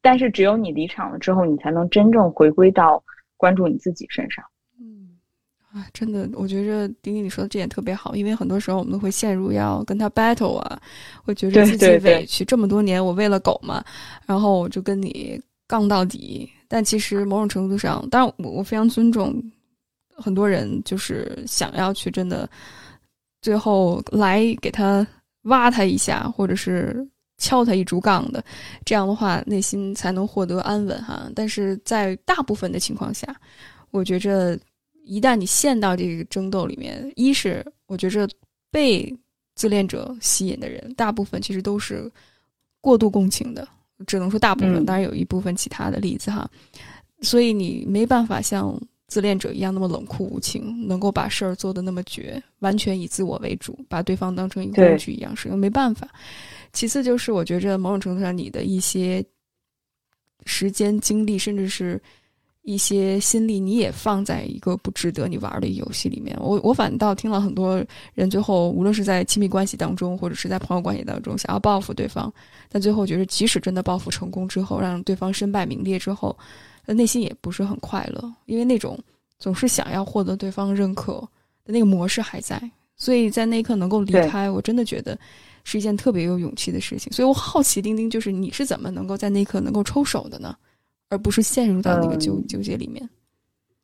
[0.02, 3.04] 但是只有你离场了之后，你才能真正回归到
[3.36, 4.46] 关注你自己身上。
[4.80, 5.18] 嗯，
[5.74, 10.80] 啊，真的，我觉着丁丁你说的这点特别好，因为很多时候我们都会陷入要跟他 battle 啊，
[11.24, 13.84] 会觉得对自己对对委屈，这么多年我为了狗嘛，
[14.26, 16.50] 然后我就跟你杠到底。
[16.68, 19.42] 但其实某种程度上，当然我我非常尊重
[20.16, 22.50] 很多人，就是想要去真的
[23.42, 25.08] 最后来给他
[25.44, 28.44] 挖他一下，或者是敲他一竹杠的，
[28.84, 31.30] 这样的话内心才能获得安稳哈。
[31.34, 33.34] 但是在大部分的情况下，
[33.92, 34.60] 我觉着
[35.06, 38.28] 一旦你陷到这个争斗里面，一是我觉着
[38.70, 39.16] 被
[39.56, 42.12] 自恋者吸引的人，大部分其实都是
[42.82, 43.66] 过度共情的，
[44.06, 46.50] 只能说大部分，嗯当然有一部分其他的例子哈。
[47.22, 56.08] 所以你没办法像自恋者一样那么冷酷无情，能够把事儿做得那么绝，完全以自我为主，把对方当成一个工具一样使用，没办法。
[56.74, 59.26] 其次就是我觉着某种程度上你的一些
[60.46, 62.00] 时间、精力，甚至是
[62.68, 66.38] 一些心力，你也放在一个不值得你玩的游戏里面。
[66.38, 67.82] 我我反倒听了很多
[68.14, 72.32] 人最后，无论是在亲密关系当中，或者是在朋友关系当中，想要报复对方，
[72.68, 76.38] 但最后觉得即使真的报复成功之后，让对方身败名裂之后，
[76.88, 79.00] 呃内心也不是很快乐，因为那种
[79.40, 81.14] 总是想要获得对方认可
[81.64, 82.62] 的那个模式还在。
[82.98, 85.18] 所以在那一刻能够离开，我真的觉得
[85.64, 87.14] 是一件特别有勇气的事情。
[87.14, 90.54] 所以我好奇，丁丁，就是你是怎么能够在那一刻能够抽手的呢？
[91.10, 93.10] 而不是陷入到那个纠、嗯纠结里面。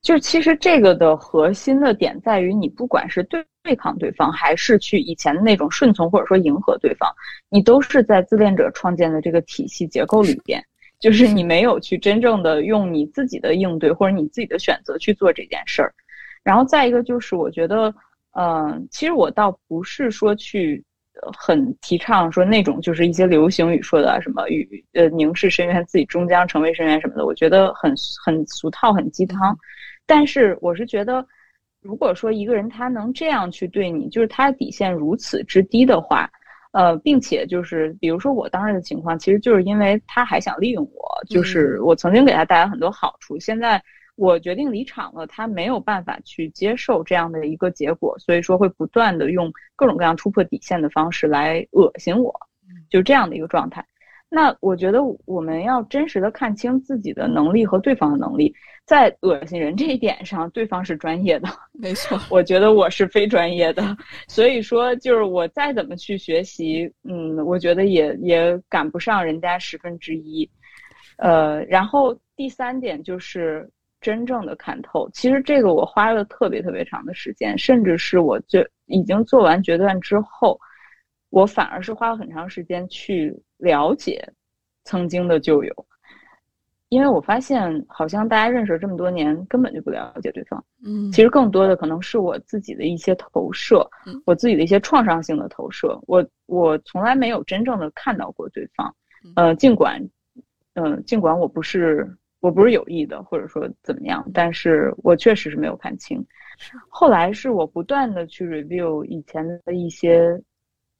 [0.01, 7.09] 就是其实这个的核心的点在于，你不管是对对抗对方，还是去以前的那种顺从或者说迎合对方，
[7.47, 10.61] 你都是在自恋者创建的这个体系结构里边，
[10.99, 15.93] 就是你没有去真正的用你自己的应对或者你自己的选择去做这件事儿。
[16.43, 17.95] 然后再一个就是，我觉得，
[18.31, 20.92] 嗯、其实我倒不是说去呃
[21.37, 29.57] 很提倡说那种就是一些流行语说的啊什么与呃凝视深渊，自己终将成为深渊什么的，我觉得很很俗套，很鸡汤。
[30.05, 31.25] 但是我是觉得，
[31.81, 36.29] 如果说一个人他能这样去对你，就是他底线如此之低的话，
[36.71, 43.81] 呃，并且就是比如说我当时的情况，其实就是因为他还想利用我，就是我曾经给他带来很多好处，现在
[44.15, 52.33] 我决定离场了，他没有办法去接受这样的一个结果，所以说会不断的用各种各样突破底线的方式来恶心我，
[52.89, 53.85] 就这样的一个状态。
[54.29, 58.51] 那我觉得我们要真实的看清自己的能力和对方的能力，
[58.83, 63.95] 在恶心人这一点上，对方是专业的， 没错，我觉得我是非专业的，
[64.27, 70.49] 所以说就是我再怎么去学习，嗯，我觉得也也赶不上人家十分之一。
[71.17, 73.69] 呃，然后第三点就是
[74.03, 80.59] 真正的看透，其实这个我花了特别特别长的时间，甚至是我决已经做完决断之后，
[81.29, 84.21] 我反而是花了很长时间去了解
[84.83, 85.73] 曾经的旧友。
[86.89, 90.63] 因为我发现，好像大家认识了这么多年，根本就不了解对方。
[90.85, 95.99] 嗯，其实更多的可能是我自己的一些投射嗯，我自己的一些创伤性的投射。
[96.05, 99.99] 我我从来没有真正的看到过对方嗯，呃，尽管，
[100.75, 102.07] 嗯，尽管我不是
[102.43, 106.21] 我不是有意的，或者说怎么样，但是我确实是没有看清。
[106.89, 110.37] 后来是我不断的去 review 以前的一些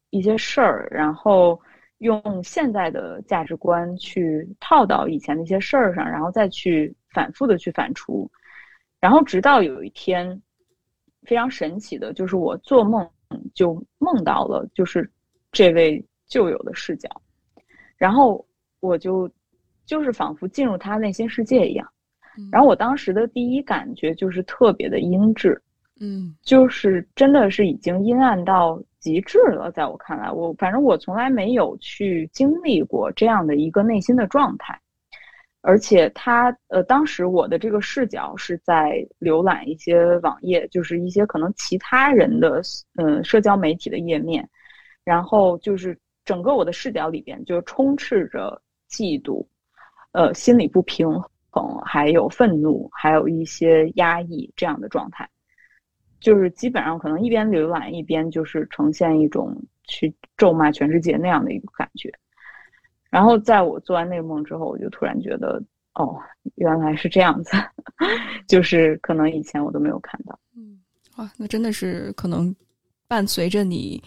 [0.09, 1.59] 一些事儿，然后
[1.97, 8.25] 用现在的价值观去套到以前的一些事儿上，然后再去反复的去反刍，
[9.01, 10.41] 然后直到有一天，
[11.23, 13.05] 非常神奇的，就是我做梦
[13.53, 15.11] 就梦到了，就是
[15.51, 17.09] 这位旧友的视角，
[17.97, 18.47] 然后
[18.79, 19.29] 我就
[19.85, 21.87] 就是仿佛进入他内心世界一样，
[22.51, 25.57] 然后我当时的第一感觉就是特别的阴鸷。
[26.01, 34.77] 嗯，就是真的是已经阴暗到极致了，在我看来，我反正我从来没有去经历过这样的一个内心的状态，
[35.61, 42.59] 而且他呃，当时我的这个视角是在浏览一些网页，就是一些可能其他人的
[42.95, 44.49] 嗯社交媒体的页面，
[45.05, 49.45] 然后就是整个我的视角里边就充斥着嫉妒，
[50.13, 51.07] 呃，心理不平
[51.51, 55.29] 衡，还有愤怒，还有一些压抑这样的状态。
[56.19, 62.09] 就是基本上可能一边浏览一边就是呈现一种去咒骂全世界那样的一个感觉，
[63.09, 65.61] 然后在我做完那个梦之后，我就突然觉得，
[65.95, 66.17] 哦，
[66.55, 67.57] 原来是这样子，
[68.47, 70.39] 就是可能以前我都没有看到。
[70.55, 70.79] 嗯，
[71.17, 72.55] 哇，那真的是可能
[73.05, 74.01] 伴随着你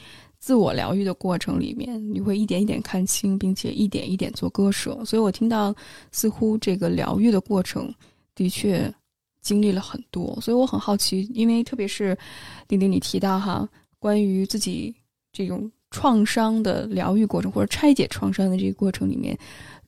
[0.47, 5.05] 自我疗愈的过程里面，你会一点一点看清，并且一点一点做割舍。
[5.05, 5.75] 所以我听到
[6.13, 7.93] 似乎这个疗愈的过程
[8.35, 8.95] 的确。
[9.43, 12.19] 经历了很多，所以我很好奇，因为特别是
[12.67, 13.69] 丁丁你提到哈，
[14.01, 14.93] 关于自己
[15.33, 19.39] 这种创伤的疗愈过程或者拆解创伤的这个过程里面，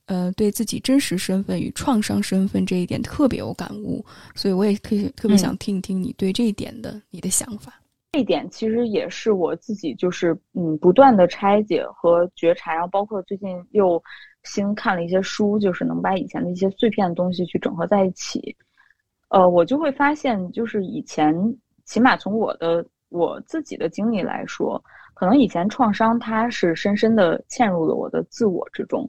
[0.05, 7.78] 呃，对自己真实身份与创伤身份这一点特别有感悟，所以我也特特别想听一听你对这一点的你的想法。
[8.11, 14.01] 这一点其实也是我自己就是嗯不断的拆解和觉察，然后包括最近又
[14.43, 18.55] 新看了一些书，就是能把以前的一些碎片的东西去整合在一起。
[19.29, 21.35] 呃，我就会发现，就是以前，
[21.85, 29.07] 起码从我的我自己的经历来说，可能以前创伤它是深深的嵌入了我的自我之中，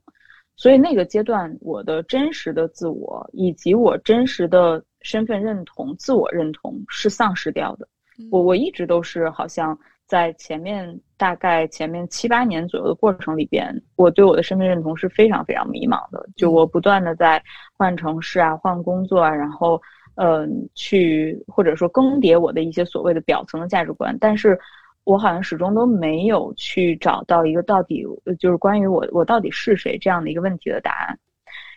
[0.56, 7.88] 所以那个阶段，我的真实的自我以及我真实的身份认同、自我认同是丧失掉的。
[8.30, 17.42] 我我一直都是好像在前面大概前面七八年左右的过程里边，我对我的身份认同是非常非常迷茫的，就我不断的在
[17.76, 19.80] 换城市啊、换工作啊，然后。
[20.16, 24.58] 嗯，去或者说更迭我的一些所谓的表层的价值观，但是
[25.04, 28.04] 我好像始终都没有去找到一个到底
[28.38, 31.18] 就是关于我我到底是谁这样的一个问题的答案。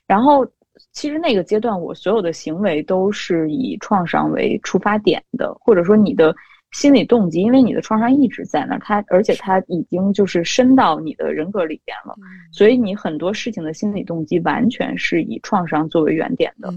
[0.08, 0.46] 然后，
[0.92, 6.36] 其实那个阶段我所有的行为都是以创伤为出发点的，或者说你的
[6.72, 12.16] 心理动机，因为你的创伤一直在那儿，它而且它已经就是深到你的人格里边了，
[12.52, 16.74] 所以你很多事情的心理动机完全是以创伤作为原点的。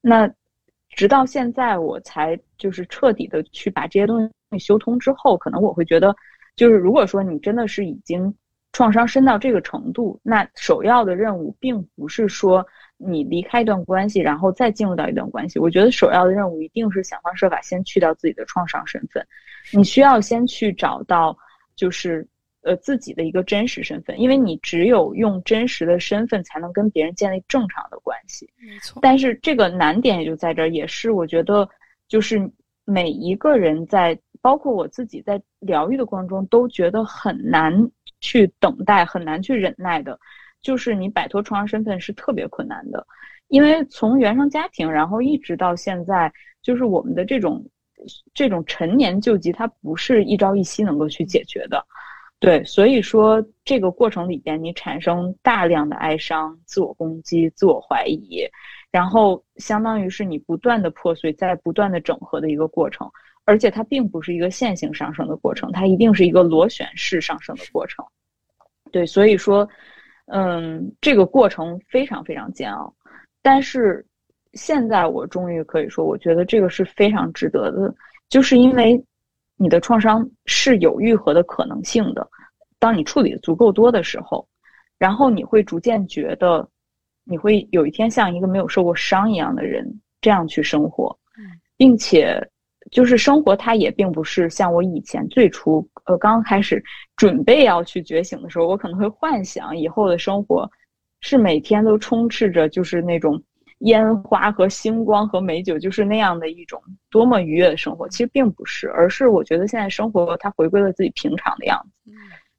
[0.00, 0.30] 那。
[0.90, 6.16] 直到现在，我才就是彻底的去把这些东西修通之后，可能我会觉得，
[6.54, 8.34] 就是如果说你真的是已经
[8.76, 12.62] 创伤深到这个程度，那首要的任务并不是说
[12.98, 15.58] 你离开一段关系，然后再进入到一段关系。
[15.58, 19.26] 我觉得首要的任务一定是想方设法先去掉自己的创伤身份，
[19.72, 21.34] 你需要先去找到
[21.74, 22.28] 就是。
[22.62, 28.50] 呃，自己的一个真实身份，因为你只有用真实的身份，才能跟别人建立正常的关系。
[28.58, 28.98] 没错。
[29.00, 31.68] 但是这个难点也就在这儿，也是我觉得，
[32.08, 32.50] 就是
[32.84, 37.88] 每一个人在，包括我自己在疗愈的过程中，都觉得很难
[38.26, 40.18] 去等待，很难去忍耐的，
[40.60, 43.06] 就是你摆脱创伤身份是特别困难的，
[43.46, 47.64] 因为从原生家庭，然后一直到现在，就是我们的这种
[48.34, 51.86] 这种陈年旧疾，它不是一朝一夕能够去解决的。
[52.38, 58.42] 对，所以说这个过程里边，你产生大量的哀伤、自我攻击、自我怀疑，
[58.90, 63.10] 然后相当于是你不断的破碎，在不断的整合的一个过程，
[63.46, 68.04] 而且它并不是一个线性上升的过程，它一定是一个螺旋式上升的过程。
[68.90, 69.68] 对，所以说，
[70.26, 72.94] 嗯，这个过程非常非常煎熬，
[73.42, 74.04] 但是
[74.52, 77.94] 现在我终于可以说，我觉得这个是非常值得的，
[78.28, 79.02] 就是因为。
[79.58, 82.28] 你的创伤是有愈合的可能性的，
[82.78, 84.46] 当你处理的足够多的时候，
[84.98, 86.68] 然后你会逐渐觉得，
[87.24, 89.90] 你会有一天像一个没有受过伤一样的人
[90.20, 91.18] 这样去生活，
[91.74, 92.38] 并且
[92.90, 96.82] 就是生活它也并不是像我以前最初呃刚刚开始
[97.16, 100.70] 准备要去觉醒的时候，我可能会幻想以后的生活
[101.20, 103.42] 是每天都充斥着就是那种。
[103.80, 108.08] 烟花和星光和美酒，就是那样的一种多么愉悦的生活。
[108.08, 112.10] 其实并不是，而是我觉得现在生活它回归了自己平常的样子。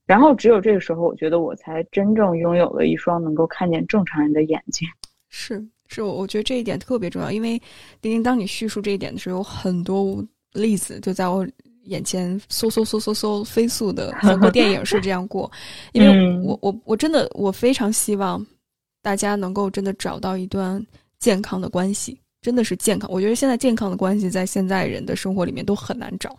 [0.05, 4.87] 然后只有这个时候，我觉得我才真正拥有了一双能够看见正常人的眼睛。
[5.29, 7.61] 是是，我我觉得这一点特别重要，因为
[8.01, 10.23] 丁丁，当你叙述这一点的时候，有很多
[10.53, 11.47] 例子就在我
[11.83, 15.49] 眼前嗖嗖嗖嗖嗖飞速的，像过电影是这样过。
[15.93, 18.45] 因为我我我真的我非常希望
[19.01, 20.85] 大家能够真的找到一段
[21.19, 23.09] 健康的关系，真的是健康。
[23.09, 26.37] 我觉得现在健康的关系在现在人的生活里面都很难找，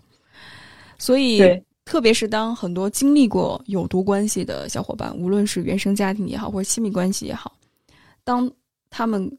[0.99, 1.41] 所以
[1.87, 7.57] 特别是当很多经历过有毒关系的小伙伴，无论是原生家庭也好，或者亲密关系也好，
[8.23, 8.51] 当
[8.91, 9.31] 他们。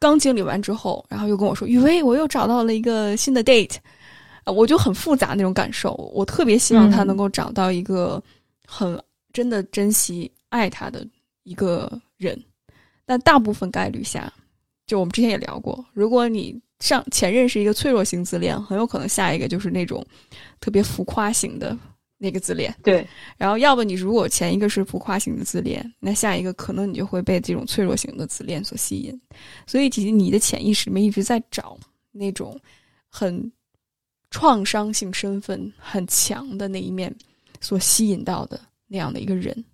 [0.00, 3.76] 刚经历完之后，然后又跟我说：“雨薇，我又找到了一个新的 date。”，
[4.44, 5.94] 我就很复杂那种感受。
[6.12, 8.22] 我特别希望他能够找到一个
[8.66, 11.06] 很真的珍惜爱他的
[11.44, 12.38] 一个人。
[13.06, 14.30] 但大部分概率下，
[14.86, 20.04] 就我们之前也聊过，如果你上前任是一个脆弱型自恋，很有可能下一个就是那种
[20.60, 21.74] 特别浮夸型的。
[22.24, 23.06] 那个自恋，对，
[23.36, 29.20] 然后要不你如果前一个是浮夸型的自恋，那下一个可能你就会被这种脆弱型的自恋所吸引，
[29.66, 31.78] 所以其实你的潜意识里面一直在找
[32.10, 32.58] 那种
[33.10, 33.52] 很
[34.30, 37.14] 创伤性身份很强的那一面
[37.60, 38.58] 所吸引到的
[38.88, 39.64] 那样的一个人，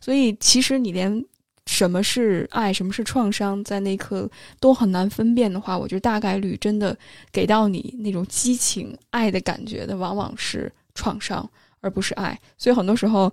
[0.00, 1.24] 所以其实你连
[1.66, 4.30] 什么是爱，什么是创伤，在那一刻
[4.60, 6.96] 都很难分辨的话，我觉得大概率真的
[7.32, 11.48] 给到你那种激情爱的感觉的，往往是创伤。
[11.84, 13.30] 而不是爱，所以很多时候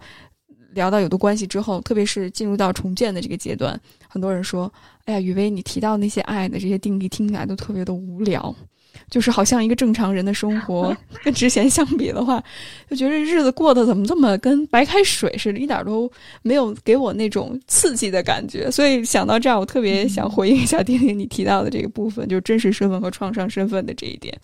[0.74, 3.80] 聊到有的关系之后，特别是进入到重建的这个阶段，
[4.10, 4.72] 很多人说
[5.06, 8.54] ：“哎呀，雨薇，你提到那些爱的这些定义，听起来都特别的无聊，
[9.10, 12.44] 就是好像一个正常人的生活， 跟之前相比的话，
[12.90, 24.38] 就觉得日子过得怎么这么跟白开水似的，一点都没有给我那种刺激的感觉。”所以想到这儿，我特别想回应一下 丁丁你提到的这个部分，就是真实身份和创伤身份的这一点。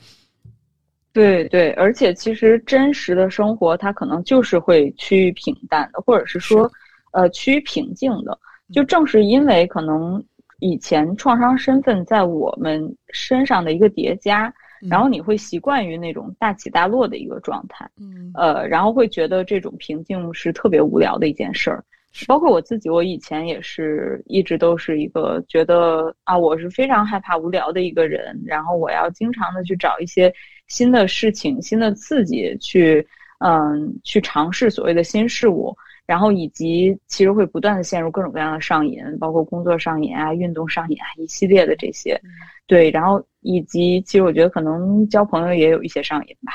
[1.17, 6.71] 对对，而且其实真实的生活，它可能就是会趋于平淡的，或者是说，
[7.11, 8.37] 呃，趋于平静的。
[8.71, 10.23] 就正是因为可能
[10.59, 14.53] 以前创伤身份在我们身上的一个叠加，
[14.87, 21.83] 然后你会习惯于那种大起大落的一个状态，嗯，呃，然后会觉得这种平静是特别无聊的一件事儿。
[22.27, 30.31] 包括我自己，我以前也是一直都是一个觉得啊，我是非常害怕无聊的一个人，然后我要经常的去找一些。
[30.67, 33.05] 新的事情、新的刺激，去
[33.39, 35.75] 嗯，去尝试所谓的新事物，
[36.07, 42.19] 然后以及其实会不断的陷入各种各样的上瘾，包括工作上瘾啊、运动上瘾啊，一系列的这些，
[42.65, 46.51] 对，然后以及其实我觉得可能交朋友也有一些上瘾吧，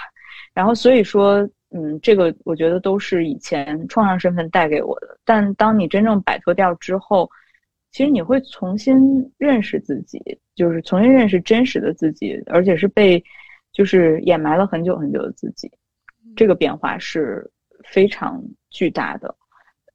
[0.53, 7.31] 然后所以说，嗯，这个我觉得都是以前创伤身份带给我的，但当你真正摆脱掉之后，
[7.93, 9.01] 其实你会重新
[9.39, 10.21] 认识自己，
[10.57, 13.23] 就是重新认识真实的自己，而且是被。
[13.73, 15.71] 就是掩埋了很久很久的自己，
[16.37, 17.51] 这个变化是
[17.85, 19.35] 非常巨大的。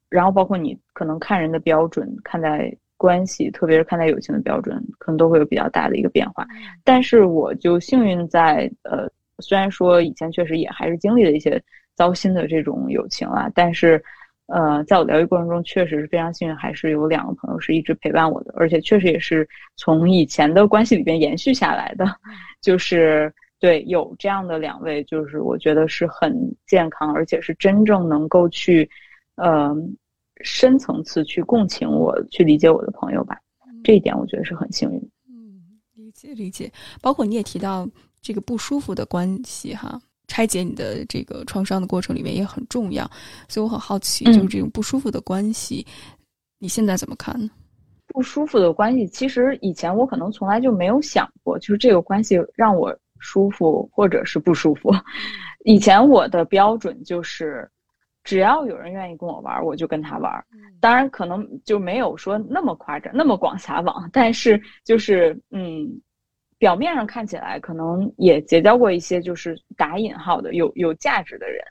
[0.09, 6.47] 然后包括你可能看人的标准、看待关系，特别是看待友情的标准，可能都会有比较大的一个变化。
[6.83, 9.05] 但是我就幸运在呃，
[9.39, 11.61] 虽然说以前确实也还是经历了一些
[11.93, 14.01] 糟心的这种友情啊，但是
[14.47, 22.05] 呃，在我疗愈过程中，确实是非常幸运，还是有两个朋友是一直陪伴我的，而且确实也是从以前的关系里边延续下来的，
[22.61, 23.31] 就是。
[23.59, 26.31] 对，有这样的两位，就是我觉得是很
[26.67, 28.87] 健康，而且是真正能够去，
[29.33, 29.75] 呃，
[30.41, 33.35] 深层次去共情我、去理解我的朋友吧。
[33.83, 34.97] 这一点我觉得是很幸运。
[35.27, 35.59] 嗯，
[35.95, 36.71] 理解理解。
[37.01, 37.89] 包括你也提到
[38.21, 43.09] 这个不舒服的关系哈，拆解你的这个创伤的过程里面也很重要。
[43.49, 45.83] 所以我很好奇，就是这种不舒服的关系，
[46.59, 47.49] 你现在怎么看呢？
[48.05, 52.95] 不舒服的关系，其实以前我可能从来就没有想过，就是这个关系让我。
[53.19, 54.91] 舒服或者是不舒服，
[55.65, 57.69] 以前我的标准就是，
[58.23, 60.45] 只要有人愿意跟我玩，我就跟他玩。
[60.79, 65.89] 当然可能就没有说那么夸张，那么广撒网，但是就是嗯，
[66.57, 71.63] 表面上看起来可能也结交过一些就是打引号的有有价值的人，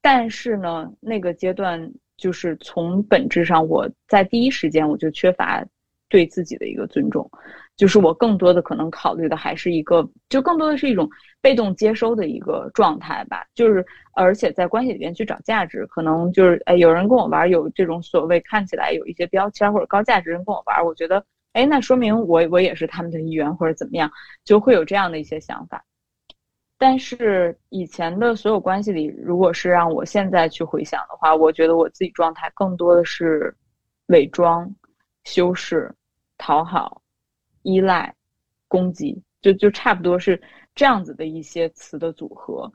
[0.00, 5.64] 但是呢，那个阶段就是从本质上，我在第一时间我就缺乏
[6.08, 7.30] 对自己的一个尊重。
[7.78, 11.08] 就是我更多的可能考虑的还是一个，就更多的是一种
[11.40, 13.46] 被动接收的一个状态吧。
[13.54, 24.10] 就是而且在关系里边去找价值，可能就是哎，有人跟我玩，有这种所谓看起来有一些标签或者高价值人跟我玩，我觉得哎，那说明我我也是他们的一员或者怎么样，
[24.44, 25.84] 就会有这样的一些想法。
[26.78, 33.54] 但是以前的所有关系里，如果是让我现在去回想的话，我觉得我自己状态更多的是
[34.06, 34.68] 伪装、
[35.24, 35.92] 修饰、
[36.36, 37.00] 讨好。
[37.62, 38.14] 依赖、
[38.66, 40.40] 攻击，就就差不多是
[40.74, 42.70] 这样子的一些词的组合，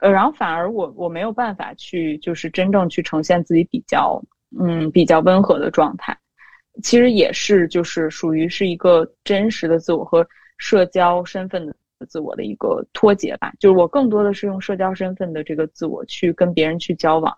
[0.00, 4.22] 呃，然后反而我我没有办法去，就是真正去呈现自己比较，
[4.58, 6.16] 嗯，比较温和的状态。
[6.82, 11.74] 其实也是，就是属于是一个真实的自我和社交身份的
[12.08, 13.52] 自我的一个脱节吧。
[13.58, 17.36] 就是我更多的是用社交身份的这个自我去跟别人去交往，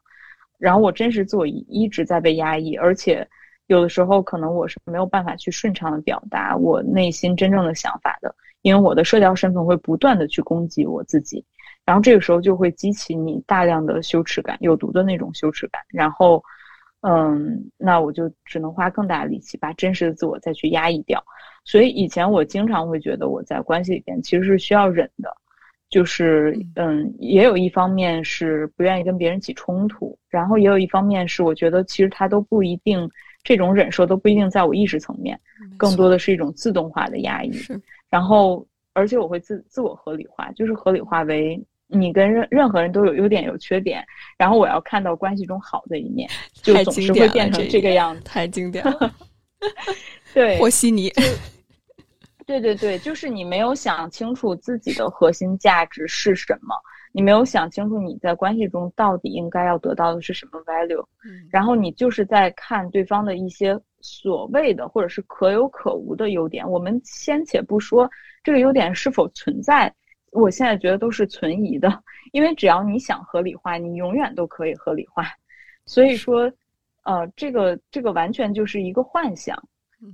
[0.59, 3.27] 然后我真实自我一一直在被压抑，而且
[3.73, 11.45] 有的时候可能我是没有办法去顺畅的表达我内心真正的想法的，因为我的社交身份会不断的去攻击我自己，
[11.85, 16.43] 然后这个时候就会激起你大量的羞耻感，有毒的那种羞耻感，然后。
[17.05, 21.21] 嗯，那我就只能花更大的力气把真实的自我再去压抑掉。
[21.65, 25.29] 所以以前我经常会觉得我在关系里边其实是需要忍的，
[25.91, 33.11] 就是嗯，也有一方面是不愿意跟别人起冲突，然后也有一方面是我觉得其实他都不一定
[33.45, 35.39] 这种忍受都不一定在我意识层面，
[35.77, 37.53] 更多的是一种自动化的压抑。
[38.09, 41.63] 然后而且我会自自我合理化，就是合理化为。
[41.95, 44.03] 你跟任任何人都有优点有缺点，
[44.39, 46.27] 然后我要看到关系中好的一面，
[46.63, 48.23] 就总是会变成这个样子。
[48.25, 49.15] 太经典了，
[50.33, 51.13] 对，和稀泥。
[52.47, 56.75] 对对对，就是你没有想清楚自己的核心价值是什么，
[57.13, 61.05] 你没有想清楚你在关系中到底应该要得到的是什么 value，
[61.51, 66.69] 然后你就是在看对方的一些所谓的或者是可有可无的优点。
[66.69, 68.11] 我们先且不说
[68.43, 69.95] 这个优点是否存在。
[70.33, 72.03] 我现在觉得都是存疑的，
[72.33, 75.27] 因为只要你想合理化，你永远都可以合理化。
[75.85, 76.51] 所以说，
[77.03, 79.63] 呃，这个这个完全就是一个幻想。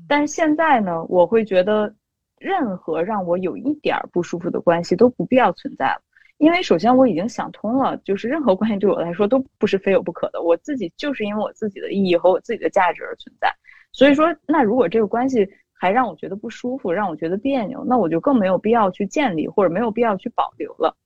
[0.09, 1.94] 但是现在呢，我会觉得，
[2.38, 6.03] 任何让我有一点不舒服的关系都不必要存在了，
[6.39, 10.41] 因为首先我已经想通了，就是任何关系对我来说都不是非有不可的。
[10.41, 13.53] 我自己就是因为我自己的意义和我自己的价值而存在。
[13.93, 20.97] 所以说，那如果这个关系，还让我觉得不舒服，让我觉得别扭，那我就更没有必要去建立，或者没有必要去保留了。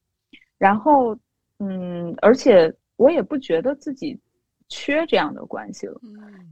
[0.58, 1.16] 然后，
[1.58, 4.18] 嗯，而且我也不觉得自己
[4.68, 6.00] 缺这样的关系了，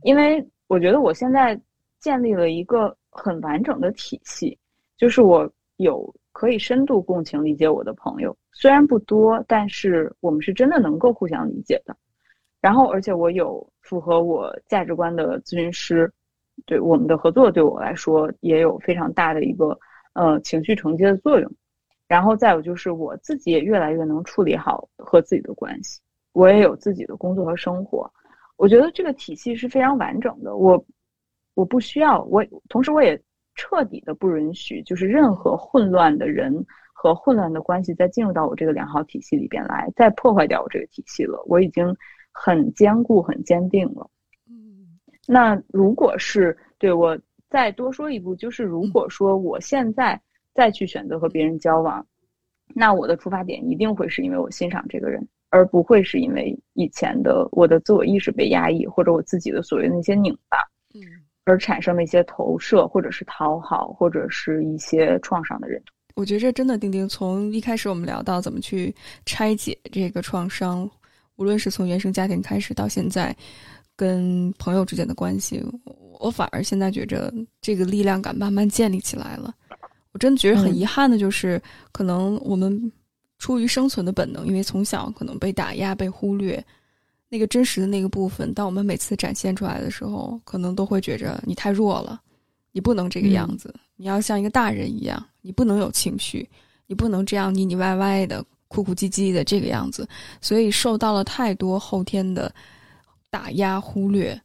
[0.02, 1.60] 因为我觉得我现在
[1.98, 4.58] 建立了一个很完整的体系，
[4.96, 11.94] 就是我有可以深度共情理解我的朋友，虽然不多，但是我们是真的能够互相理解的。
[12.62, 16.10] 然后，而且我有符合我价值观的咨询师。
[16.64, 19.78] 对我们的合作，对我来说也有非常大的一个
[20.14, 21.52] 呃情绪承接的作用。
[22.08, 26.00] 然后再有就是我自己也越来越能处理好和自己的关系，
[26.32, 28.10] 我也有自己的工作和生活。
[28.56, 30.56] 我觉得这个体系是非常完整的。
[30.56, 30.82] 我
[31.52, 33.20] 我不需要我，同时我也
[33.60, 41.44] 彻底的不允许，就是任何混乱的人和混乱的关系再进入到我这个良好体系里边来，再破坏掉我这个体系了。
[41.46, 41.94] 我已经
[42.32, 44.08] 很坚固、很坚定了。
[45.28, 47.18] 那如果是对我
[47.50, 50.18] 再多说一步，就是如果说我现在
[50.54, 52.04] 再去选择和别人交往，
[52.74, 60.56] 那我的出发点一定会是因为我欣赏这个人，而不会是因为以前的我的自我意识被压抑，或者我自己的所谓那些拧巴，
[60.94, 61.02] 嗯，
[61.50, 65.94] 而产生的一些投射，或者是讨好，或者是一些创伤的认同。
[66.14, 68.94] 我觉得这真的，丁丁从一开始我们聊到怎么去
[69.26, 70.88] 拆解这个创伤，
[71.36, 73.36] 无论是从原生家庭开始到现在。
[73.96, 75.62] 跟朋友之间的关系，
[76.18, 77.30] 我反而现在觉着
[77.60, 79.54] 这个力量感慢慢建立起来了。
[80.12, 81.60] 我真的觉得很遗憾的就是，
[81.92, 82.90] 可能我们
[83.36, 86.64] 出于生存的本能，因为从小可能被打压、被忽略，
[87.30, 92.20] 那个真实的那个部分，当我们每次展现出来的时候，可能都会觉着你太弱了，
[92.72, 96.46] 你不能这个样子，你要像一个大人一样，你不能有情绪，
[96.86, 100.06] 你不能这样腻腻歪歪的、哭哭唧唧的这个样子，
[100.42, 102.52] 所以受到了太多后天的。
[103.32, 104.36] 打压、忽略，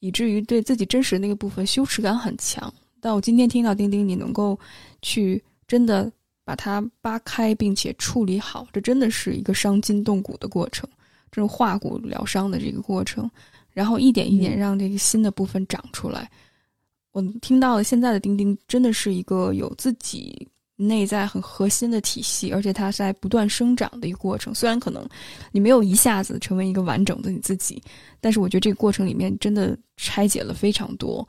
[0.00, 2.70] 以至于对自己真实的那个部分羞耻感很强。
[3.00, 4.60] 但我今天听到丁丁，你能够
[5.00, 6.12] 去真的
[6.44, 10.86] 把它扒开，并且处理好，这真的是一个伤筋动骨的过程，
[11.34, 13.28] 这种化骨疗伤的这个过程，
[13.72, 16.30] 然后一点一点让这个新的部分长出来。
[17.10, 20.46] 我听到了现在的钉钉，真的是一个有自己。
[20.76, 24.52] 内在很核心的体系，而且它在不断生长的一个过程。
[24.52, 25.08] 虽然可能
[25.52, 27.80] 你没有一下子成为一个完整的你自己，
[28.20, 31.26] 但是我觉得这个过程里面真的拆解了非常多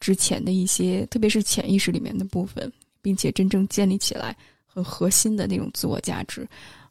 [0.00, 4.36] 之前的一些，特别是潜意识里面的部分，并且真正建立起来
[4.66, 6.44] 很核心的那种自我价值。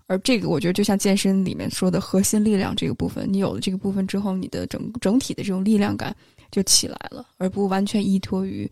[0.07, 6.15] 而这个我觉得就像健身里面说的核心力量这个部分，你有了这个部分之后，你的整整体的这种力量感
[6.49, 8.69] 就起来了，而不完全依托于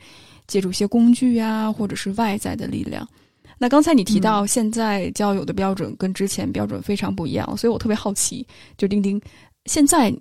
[0.47, 3.07] 借助一些工具呀，或者是外在的力量。
[3.57, 8.45] 那刚才你提到，现在交友的标准跟之前标准非常不一样，所以我特别好奇，
[8.77, 9.21] 就丁丁，
[9.65, 10.13] 现在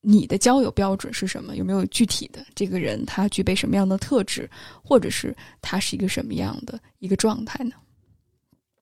[0.00, 1.56] 你的交友标准是什么？
[1.56, 4.50] 有没有具体的这个人他具备什么样的特质，
[4.82, 7.72] 或者是他是一个什么样的一个状态呢？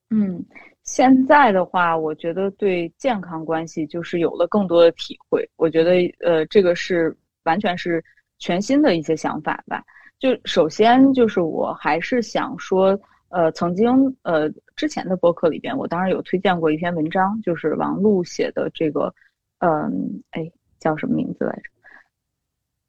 [0.09, 0.43] 嗯，
[0.83, 5.49] 现在的话，我觉得对健康关系就是有了更多的体会。
[5.55, 8.03] 我觉得，呃，这个是完全是
[8.39, 9.83] 全新的一些想法吧。
[10.19, 12.99] 就首先就是我还是想说。
[13.33, 19.15] 呃，曾经呃之前的播客里边，我当然有推荐过一篇文章，就是王璐写的这个，
[19.59, 20.51] 嗯，哎，
[20.81, 21.61] 叫什么名字来着？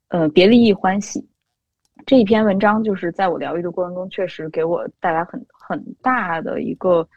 [0.08, 1.24] 呃，别离亦欢喜。
[2.06, 7.08] 这一篇文章就是在我疗愈的过程中，确实给我带来很很大的一个，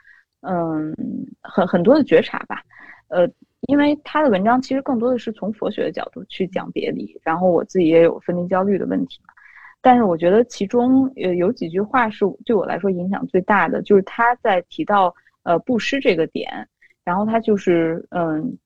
[0.42, 0.96] 嗯，
[1.42, 2.62] 很很多的觉察吧。
[3.08, 3.28] 呃，
[3.68, 9.34] 因为他的文章其实更多的是从佛学的角度去讲别离，然后我自己也有分离焦虑的问题嘛。
[9.82, 15.14] 但是我觉得其中呃有几句话是对我来说影响最大的，就是他在提到
[15.44, 16.68] 呃布施这个点，
[17.04, 18.58] 然后他就是嗯，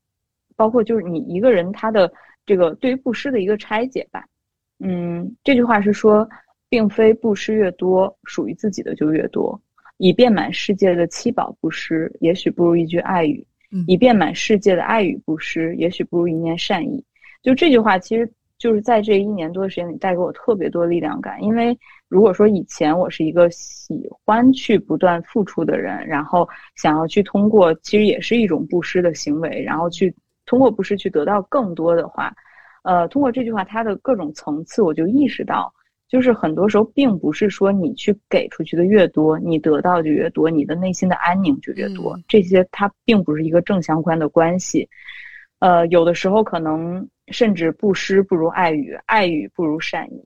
[0.55, 2.11] 包括就是你一个人他的
[2.45, 4.25] 这个对于布施的一个拆解吧。
[4.79, 6.25] 嗯，这句话是说，
[6.69, 9.61] 并非布施越多，属于自己的就越多。
[9.99, 13.43] 以遍满世界的七宝布施，也许不如一句爱语；
[13.85, 17.03] 以遍满世界的爱语布施，也许不如一念善意。
[17.43, 21.43] 就这句话，其实就是在这一年多的时间里带给我特别多力量感。
[21.43, 21.77] 因为
[22.07, 32.33] 如果说以前我是一个喜欢去不断付出的人，然后想要去通过，其实也是一种布施的行为，然后去通过布施去得到更多的话。
[32.83, 35.73] 呃，通过这句话，它的各种层次，我就意识到，
[36.09, 42.19] 就是很多时候并不是说你去给出去的越多，你得到就越多，你的内心的安宁就越多。
[42.27, 44.89] 这些它并不是一个正相关的关系。
[45.59, 50.25] 呃，有的时候可能甚至布施不如爱语，爱语不如善意。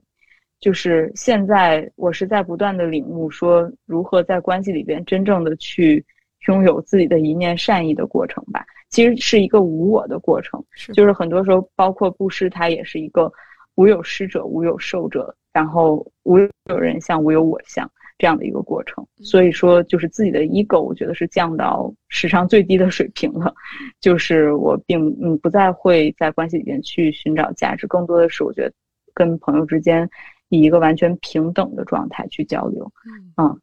[0.58, 6.02] 就是现在，我是在不断的领悟，说如何在关系里边真正的去
[6.48, 8.64] 拥有自己的一念善意的过程吧。
[8.88, 10.64] 其实是一个无我的过程，
[10.94, 13.30] 就是很多时候，包括布施，它也是一个
[13.76, 19.06] 无有施者、无有受者，然后无有人相、无有我相这样的一个过程。
[19.18, 23.52] 所以说，就是自己的 ego，我觉得是降到史上最低的水平了。
[24.00, 28.72] 就是我并嗯不再会在关系里面去寻找价值，更多的是我觉得
[29.12, 30.08] 跟朋友之间
[30.48, 32.90] 以一个完全平等的状态去交流。
[33.36, 33.60] 嗯，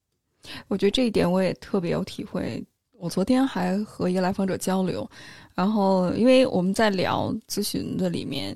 [0.67, 2.63] 我觉得这一点我也特别有体会。
[2.99, 5.09] 我昨天还和一个来访者交流，
[5.55, 8.55] 然后因为我们在聊咨询的里面，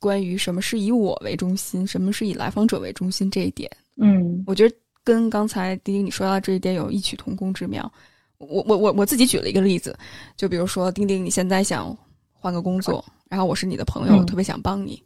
[0.00, 4.74] 关于什么是以我为中心，什么是以来访者为中心这一点，嗯，我觉得
[5.04, 7.92] 跟刚才丁丁你说到这一点有异曲同工之妙。
[8.38, 9.96] 我我我我自己举了一个例子，
[10.36, 11.96] 就比如说丁丁，你现在想
[12.32, 15.00] 换个工作，然后我是你的朋友，我特别想帮你，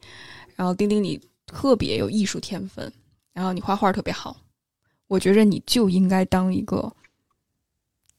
[0.56, 2.90] 然后丁丁你特别有艺术天分，
[3.34, 4.36] 然后你画画特别好，
[5.08, 6.90] 我觉着你就应该当一个。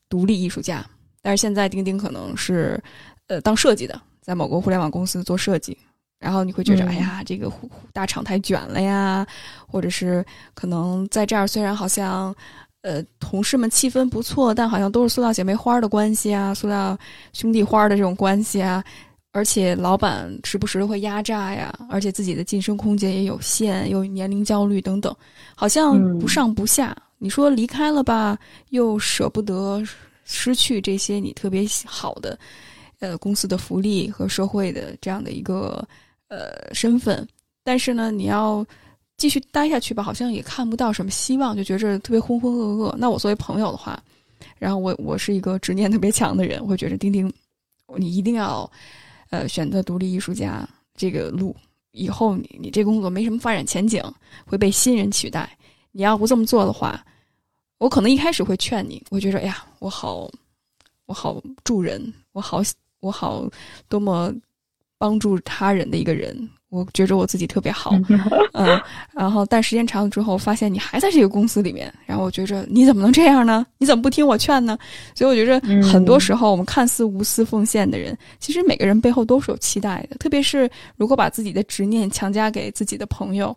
[0.08, 0.88] 独立艺术家，
[1.20, 2.82] 但是现在丁丁可能是，
[3.26, 5.76] 呃，当设计的，在某个互联网公司做设计，
[6.20, 7.52] 然后你会觉着，哎呀，这个
[7.94, 9.26] 大厂太卷了呀，
[9.68, 12.34] 或者是可能在这儿虽然好像，
[12.82, 16.98] 呃，同事们气氛不错，但好像都是塑料姐妹花的关系啊，塑料
[17.34, 18.84] 兄弟花的这种关系啊，
[19.32, 25.16] 而且老板时不时的会压榨呀，而且自己的晋升空间也有限，又年龄焦虑等等，
[25.56, 26.96] 好像不上不下。
[27.18, 28.38] 你说离开了吧，
[28.70, 29.82] 又舍不得
[30.24, 32.38] 失去这些你特别好的，
[33.00, 35.86] 呃，公司的福利和社会的这样的一个
[36.36, 37.28] 呃身份，
[37.64, 38.66] 但是呢，你要
[39.18, 42.96] 继续待下去吧，好像也看不到什么希望，就觉着特别浑浑噩噩。
[42.98, 44.02] 那我作为朋友的话，
[44.60, 47.32] 然后我我是一个执念特别强的人，我会觉着丁丁，
[47.96, 48.70] 你一定要
[49.30, 51.56] 呃选择独立艺术家这个路，
[51.92, 54.04] 以后你你这工作没什么发展前景，
[54.46, 55.50] 会被新人取代。
[55.92, 57.02] 你要不这么做的话，
[57.78, 59.02] 我可能一开始会劝你。
[59.10, 60.30] 我觉得，哎呀，我好，
[61.06, 62.62] 我好助人，我好，
[63.00, 63.50] 我好
[63.88, 64.34] 多么
[65.06, 66.50] 帮助他人的一个人。
[66.70, 67.92] 我觉着我自己特别好，
[68.54, 68.82] 嗯。
[69.14, 71.94] 然后，但时间长了之后，发现你还在这个公司里面。
[72.08, 73.64] 然后，我觉着你怎么能这样呢？
[73.78, 74.76] 你怎么不听我劝呢？
[75.14, 80.18] 所以，我觉着很多时候，我们看似无私奉献的人，其实每个人背后都是有期待的。
[80.18, 83.56] 特别是如果把自己的执念强加给自己的朋友。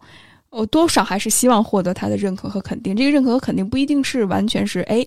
[0.51, 2.97] 我多少还是希望获得他的认可和肯定。
[2.97, 5.07] 这个认可和肯定不一定是完全是哎，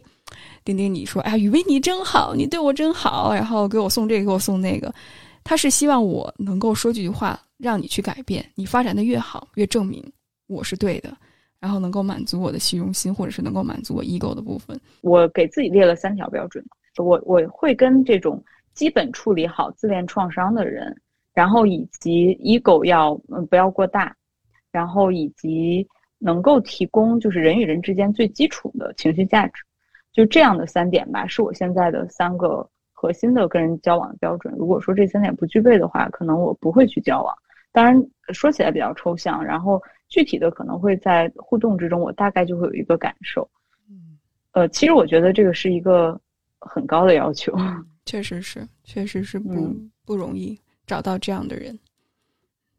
[0.63, 4.93] 丁丁你说哎呀，雨薇你真好，你对我真好，然后给我送这个给我送那个。
[5.43, 10.03] 他是希望我能够说几句话，让你去改变，你发展的越好，越证明
[10.47, 11.15] 我是对的，
[11.59, 14.79] 然后能够满足我的虚荣心，或者是能够满足我 ego 的部分。
[15.01, 16.63] 我给自己列了三条标准，
[16.97, 20.95] 我我会跟这种基本处理好自恋创伤的人，
[21.33, 24.15] 然后以及 ego 要嗯不要过大。
[24.71, 25.85] 然后以及
[26.17, 29.61] 能够提供就是人与人之间最基础的情绪价值，
[30.13, 32.65] 就这样的三点吧，是我现在的三个
[33.01, 34.53] 核心的跟人交往的标准。
[34.59, 37.35] 如果说这三点不具备的话，可能我不会去交往。
[37.71, 37.99] 当然
[38.31, 43.49] 说起来比较抽象，然后具体的可能会在互动之中，我大概就会有一个感受。
[43.89, 44.19] 嗯，
[44.51, 46.19] 呃，其实我觉得这个是一个
[46.59, 47.57] 很高的要求，
[48.05, 49.75] 确实是，确实是不
[50.05, 51.75] 不容易找到这样的人。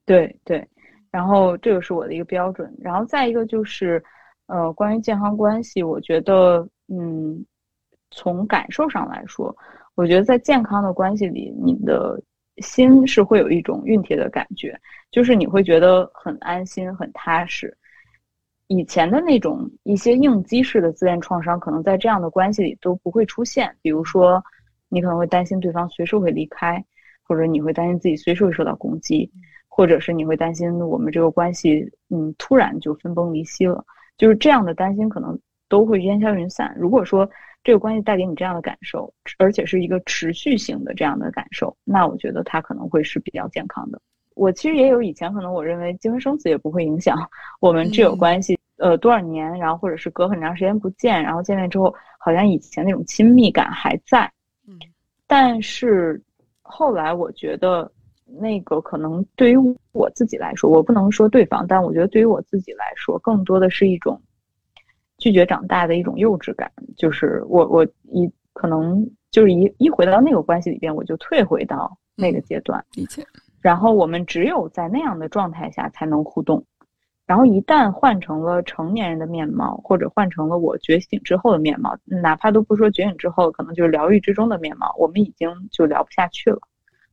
[0.06, 0.64] 对对。
[1.10, 4.02] 然后这个是我的一个标准，然后再一个就是，
[4.46, 7.44] 呃，关于健康关系，我觉得，嗯，
[8.10, 9.54] 从感受上来说，
[9.94, 12.20] 我觉得在健康的关系里，你的
[12.58, 14.78] 心是会有一种熨帖的感觉，
[15.10, 17.76] 就是你会觉得很安心、很踏实。
[18.68, 23.74] 以前的那种一些应激式的自恋创伤，可能在这样的关系里都不会出现。
[23.82, 24.42] 比如说，
[24.88, 26.82] 你可能会担心对方随时会离开，
[27.22, 29.30] 或者你会担心自己随时会受到攻击，
[29.68, 33.84] 或者是你会担心我们这个关系，嗯，突然就分崩离析了。
[34.16, 35.38] 就是这样的担心，可能
[35.68, 36.74] 都会烟消云散。
[36.78, 37.28] 如果说
[37.64, 44.00] 这个关系带给你这样的感受，而且是一个持续性的这样的感受，那我觉得它可能会是比较健康的。
[44.34, 47.18] 我其实也有以前可能我认为结婚生子也不会影响
[47.60, 48.58] 我们挚友关系。
[48.78, 54.28] 呃，多少年，然后或者是隔很长时间不见，然后见面之后，好像以前那种亲密感还在。
[54.66, 54.76] 嗯，
[55.28, 56.20] 但是
[56.62, 57.88] 后来我觉得，
[58.26, 59.56] 那个可能对于
[59.92, 64.20] 我自己来说，我不能说对方，但我觉得对于我自己来说，更多的是一种
[65.22, 66.68] 拒绝长大的一种幼稚感。
[66.96, 73.24] 就是我我一可能就是一一回到那个关系里边，我就退回到那个阶段，理解。
[73.60, 76.64] 然后我们只有在那样的状态下才能互动。
[77.24, 86.58] 然后一旦换成了成年人的面貌，或者换成了我觉醒之后的面貌，哪怕都不说觉醒之后，可能就是疗愈之中的面貌，我们已经就聊不下去了，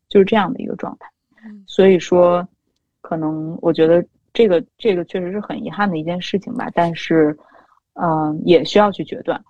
[0.10, 1.08] 就是这样的一个状态。
[1.68, 2.46] 所以说，
[3.02, 4.04] 可能我觉得
[4.34, 6.70] 这个这个确实是很遗憾的一件事情吧。
[6.74, 7.38] 但是，
[7.94, 9.44] 嗯，也需要去决断。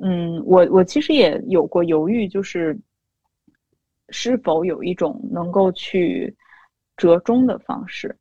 [0.00, 2.78] 嗯，我我其实也有过犹豫，就是
[4.08, 6.34] 是否有一种能够去
[6.96, 8.16] 折中的方式。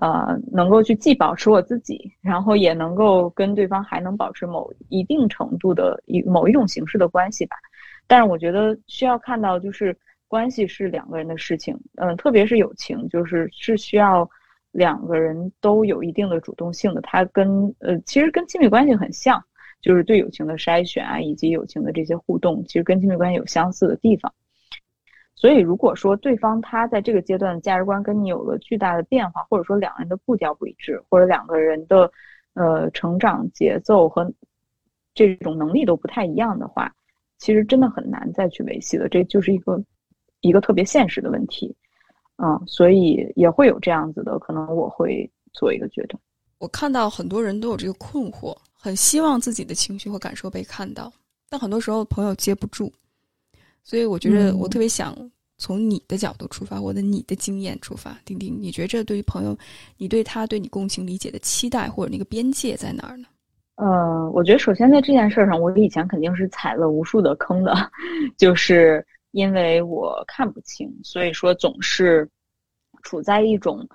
[0.00, 7.56] 呃，能够去既保持我自己，然后也能够跟对方还能保持某一定程度的一某一种形式的关系吧。
[8.06, 9.94] 但是我觉得需要看到，就是
[10.26, 14.26] 关系是两个人的事情，嗯，特别是友情，就是是需要
[14.72, 17.00] 两个人都有一定的主动性的。
[17.00, 19.42] 它跟呃，其实跟亲密关系很像，
[19.80, 24.32] 就是对友情的筛选啊，以及友情的这些互动，其实跟亲密关系有相似的地方。
[25.34, 32.10] 所以，如果说对方他在这个阶段的价值观跟你有了巨大的变化，或者说两个人的步调不一致，或者两个人的
[32.54, 34.32] 呃成长节奏和
[35.14, 36.92] 这种能力都不太一样的话，
[37.38, 39.08] 其实真的很难再去维系了。
[39.08, 39.80] 这就是一个
[40.40, 41.72] 一个特别现实的问题，
[42.42, 46.18] 嗯，所以也会有这样子的可能，我会做一个决定。
[46.58, 51.12] 我看到很多人都有这个困惑，很希望自己的情绪和感受被看到，
[51.48, 52.92] 但很多时候朋友接不住。
[53.84, 55.16] 所以我觉得，我特别想
[55.56, 59.56] 从你的角度出发，或者你的经验出发，丁丁，你觉着对于朋友，
[59.96, 63.26] 你对他对你共情理解的期待或者那个边界在哪儿呢？
[63.76, 67.72] 呃，我觉得首先在这件事上，我以前肯定是踩了无数的坑的，
[68.36, 72.28] 就是因为我看不清，所以说总是
[73.02, 73.86] 处在一种。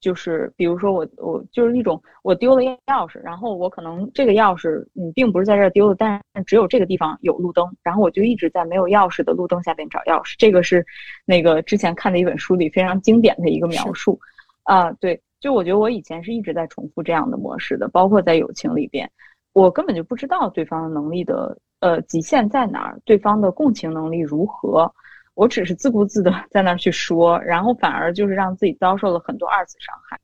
[0.00, 10.36] 就是比如说我我就是一种我丢了钥匙，然后我可能这个钥匙嗯并不是在这儿丢的，但只有这个地方有路灯，然后我就一直在没有钥匙的路灯下边找钥匙。
[10.38, 10.86] 这个是
[11.24, 14.16] 那个之前看的一本书里非常经典的一个描述
[14.62, 19.10] 啊，对，就我觉得我以前是一直在重复这样的模式的，包括在友情里边，
[19.52, 24.92] 我根本就不知道对方的能力的呃极限在哪儿，对方的共情能力如何。
[25.34, 30.18] 我只是自顾自的 在那儿去说，然后反而就是让自己遭受了很多二次伤害。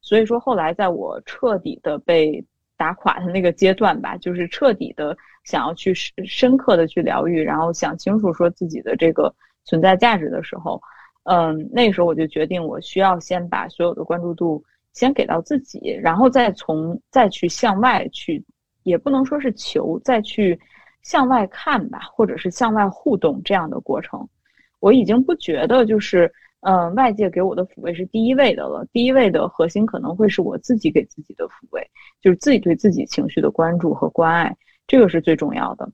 [0.00, 2.44] 所以说后来在我彻底的被
[2.76, 9.32] 打垮的那个阶段吧，就是彻底的想要去深深刻的去疗愈，然后想清楚说自己的这个
[9.64, 10.82] 存在价值的时候，
[11.24, 14.64] 嗯，那时候我就决定我需要先把所有的关注度
[14.94, 18.42] 先给到自己，然后再从再去向外去，
[18.82, 20.58] 也不能说是求，再去
[21.02, 24.28] 向外看吧，或者是向外互动这样的过程。
[24.80, 28.86] 我已经不觉得就是，嗯，外界给我的抚慰是第一位的了。
[28.92, 31.86] 第一位的核心可能会是我自己给自己的抚慰，
[32.20, 35.90] 就是自己对自己情绪的关注和关爱，这个是最重要的。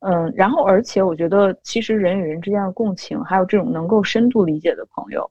[0.00, 5.30] 嗯，然后而且我觉得，其实人与人之间的共情，还有这种能够深度理解的朋友，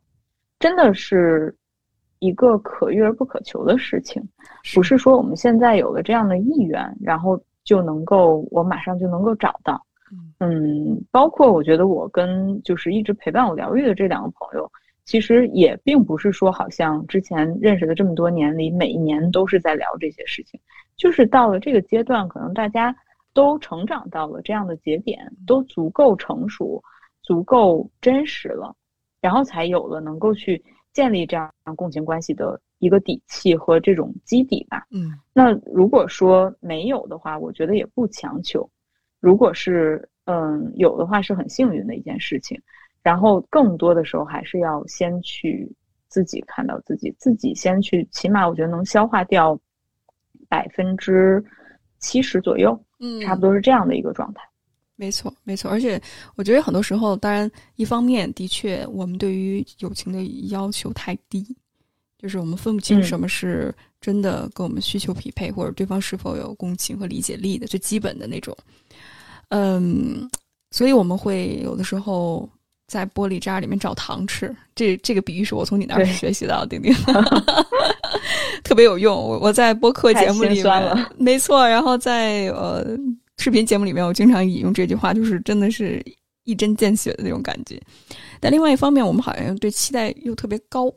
[0.60, 1.56] 真的是
[2.20, 4.22] 一个可遇而不可求的事情。
[4.76, 9.82] 不是说我们现在有了这样的意愿，然后就能够我马上就能够找到。
[10.40, 14.72] 嗯，包括我觉得我跟就是一直陪伴我疗愈的这两个朋友，
[15.06, 20.60] 其实也并不是说好像之前认识的这么多年里，每一年都是在聊这些事情，
[20.98, 22.96] 就是到了这个阶段，可能大家
[23.34, 26.82] 都成长到了这样的节点，都足够成熟，
[27.22, 28.76] 足够真实了，
[29.22, 30.64] 然后才有了能够去
[30.94, 34.86] 建立这样共情关系的一个底气和这种基底吧。
[34.92, 38.70] 嗯，那如果说没有的话，我觉得也不强求。
[39.20, 42.60] 如果是嗯有的话，是很幸运的一件事情。
[43.02, 45.72] 然后更多的时候，还是要先去
[46.10, 49.58] 自己看到自己，自己先去，起码我觉得能消化掉
[50.50, 51.44] 百分之
[52.00, 54.44] 七十左右，嗯差不多是这样的一个状态。
[55.00, 56.00] 没错，没错，而且
[56.36, 61.56] 我觉得很多时候，当然一方面的确，我们对于友情的要求太低，
[62.18, 68.54] 就是我们分不清嗯什么是真的跟我们需求匹配，或者对方是否有共情和理解力的最基本的那种。
[69.48, 70.30] 嗯，
[70.70, 72.48] 所以我们会有的时候
[72.86, 74.54] 在玻璃渣里面找糖吃。
[74.76, 76.94] 这这个比喻是我从你那儿学习到的，丁丁，
[78.66, 79.16] 特别有用。
[79.16, 82.98] 我我在播客节目里心酸了，面没错，然后在呃
[83.40, 86.04] 视频节目里面，我经常引用这句话，就是真的是
[86.44, 87.82] 一针见血的那种感觉。
[88.42, 90.92] 但另外一方面，我们好像对期待又特别高，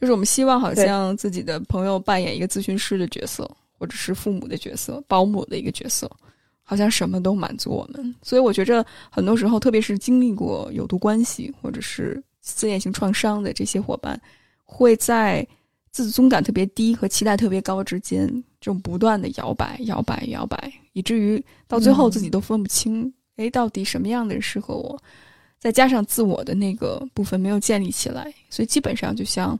[0.00, 6.08] 就是我们希望好像自己的朋友扮演一个咨询师的角色，或者是父母的角色、保姆的一个角色，
[6.62, 8.14] 好像什么都满足我们。
[8.22, 14.20] 所以我觉着很多时候，特别是经历过有毒关系或者是自恋性创伤的这些伙伴，
[14.64, 15.44] 会在
[15.90, 18.28] 自尊感特别低和期待特别高之间，
[18.60, 25.00] 这种不断的摇摆、摇摆、摇摆，以至于到最后自己都分不清，哎、到底什么样的人适合我。
[25.60, 29.58] 再加上自我的那个部分没有建立起来，所以基本上就像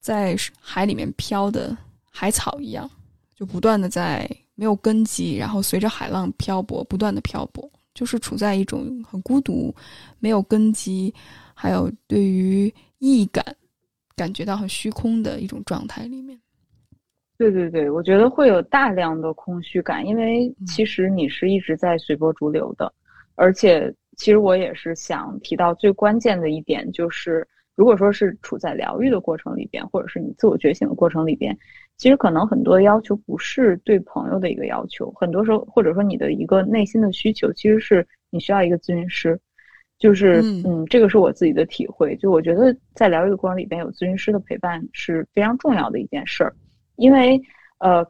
[0.00, 1.76] 在海里面漂的
[2.10, 2.90] 海草一样，
[3.34, 9.74] 就不断的在没有根基，然后随着海浪漂泊，不断的漂泊，就是处在一种很孤独、
[10.18, 11.12] 没有根基，
[11.54, 12.66] 还有对于
[12.98, 13.44] 意义感
[14.14, 16.38] 感觉到很虚空的一种状态里面。
[17.50, 22.92] 对对对，我觉得会有大量的空虚感，因为嗯其实你是一直在随波逐流的，
[23.34, 31.56] 而且其实我也是想提到最关键的一点，就是如果说是处在疗愈的过程里边，或者是你自我觉醒的过程里边，
[31.96, 39.38] 其实可能很多要求不是对朋友的一个要求，很多时候或者说你的一个内心的需求，其实是你需要一个咨询师。
[39.98, 42.16] 就是嗯嗯，这个是我自己的体会。
[42.16, 46.52] 就我觉得在疗愈的过程里边，有咨询师的陪伴是非常重要的一件事儿。
[47.02, 47.42] 因为
[47.78, 48.06] 呃，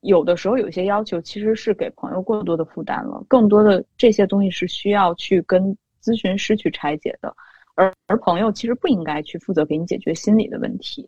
[0.00, 7.36] 有的时候有一些要求其实是给朋友过多的负担了，更多的这些东西是需要去跟咨询师去拆解的，
[7.74, 11.06] 而而朋友其实不应该去负责给你解决心理的问题。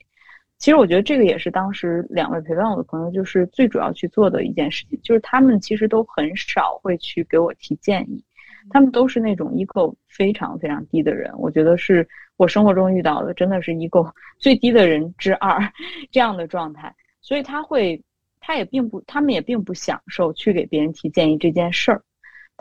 [0.59, 8.23] 其实我觉得这个也是当时两位陪伴我的朋友就是最主要去做的一件事情，就是他们其实都很少会去给我提建议，
[8.71, 12.07] 他们都是那种 ego 非常非常低的人，我觉得是
[12.37, 15.59] 我生活中遇到的真的是 ego 最低的人之二
[16.13, 16.95] 这样的状态。
[17.23, 18.03] 所以他会，
[18.41, 22.03] 他也并不，他们也并不享受去给别人提建议这件事儿。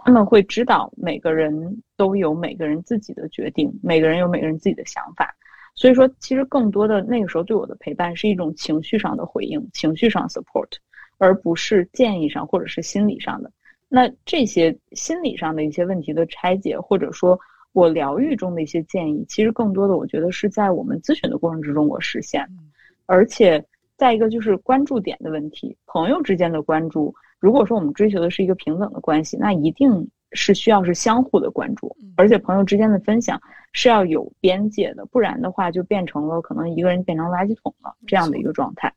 [0.03, 5.35] 他们会知道每个人都有每个人自己的决定，每个人有每个人自己的想法。
[5.75, 10.69] 所以说，其实更多的那个时候对我的陪伴是一种情绪上的回应，情绪上 support，
[11.17, 13.51] 而不是建议上或者是心理上的。
[13.89, 17.39] 那这些心理上的一些问题的拆解，或者说
[17.73, 22.63] 我疗愈中的一些建议，其实更多的我觉得是在我们咨询的过程之中我实现的，
[23.07, 23.63] 而且。
[24.01, 33.39] 再一个就是关注点的问题，朋友之间的关注，如果说我们追求的是一个平等的关系，那一定是需要是相互的关注，而且朋友之间的分享
[33.73, 38.91] 是要有边界的，不然的话就变成了可能一个人变成垃圾桶了这样的一个状态。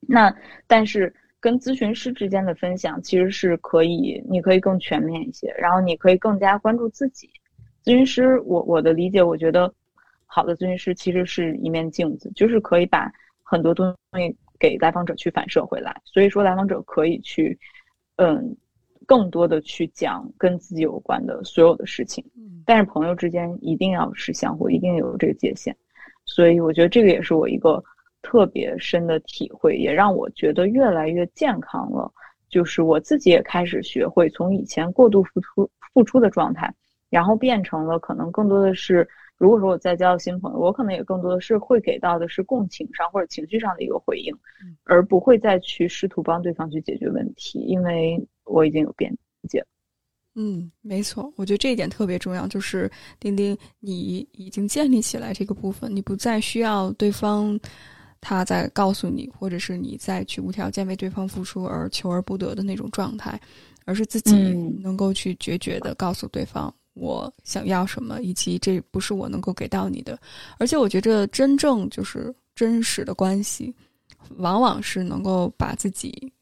[0.00, 0.34] 那
[0.66, 7.28] 但是跟咨询师之间的分享其实是可以，你可以更全面一些，然后你可以更加关注自己。
[7.84, 9.70] 咨询师，我我的理解，我觉得
[10.24, 13.12] 好的咨询师其实是一面镜子，就是可以把。
[13.52, 17.58] 很多东西给来访者去反射回来，所以说来访者可以去，
[18.16, 18.56] 嗯，
[19.06, 22.24] 更多的去讲跟自己有关的所有的事情。
[22.64, 25.76] 但是朋友之间一定要是相互，一定有这个界限。
[26.24, 27.84] 所以我觉得这个也是我一个
[28.22, 32.10] 特别深的体会，也让我觉得越来越健康了。
[32.48, 36.72] 就是我自己也开始学会从以前过度付出付出的状态，
[37.10, 39.06] 然后变成了可能更多的是。
[39.42, 44.32] 如果说我再交新朋友，我可能也更多的是会给到的是共情上或者情绪上的一个回应，
[44.84, 49.12] 而不会再去试图帮对方去解决问题，因为我已经有边
[49.48, 49.66] 界了。
[50.36, 52.88] 嗯，没错，我觉得这一点特别重要，就是
[53.18, 57.58] 丁丁，你已经建立起来这个部分，你不再需要对方
[58.20, 63.40] 他在告诉你，或者是你再去无条件为对方付出而求而不得的那种状态，
[63.86, 64.32] 而是自己
[64.80, 66.72] 能够去决绝的告诉对方。
[66.94, 70.18] 我想要什么，以及这不是我能够给到你的，
[70.58, 73.74] 而且我觉着真正就是真实的关系，
[74.36, 76.32] 往往是能够把自己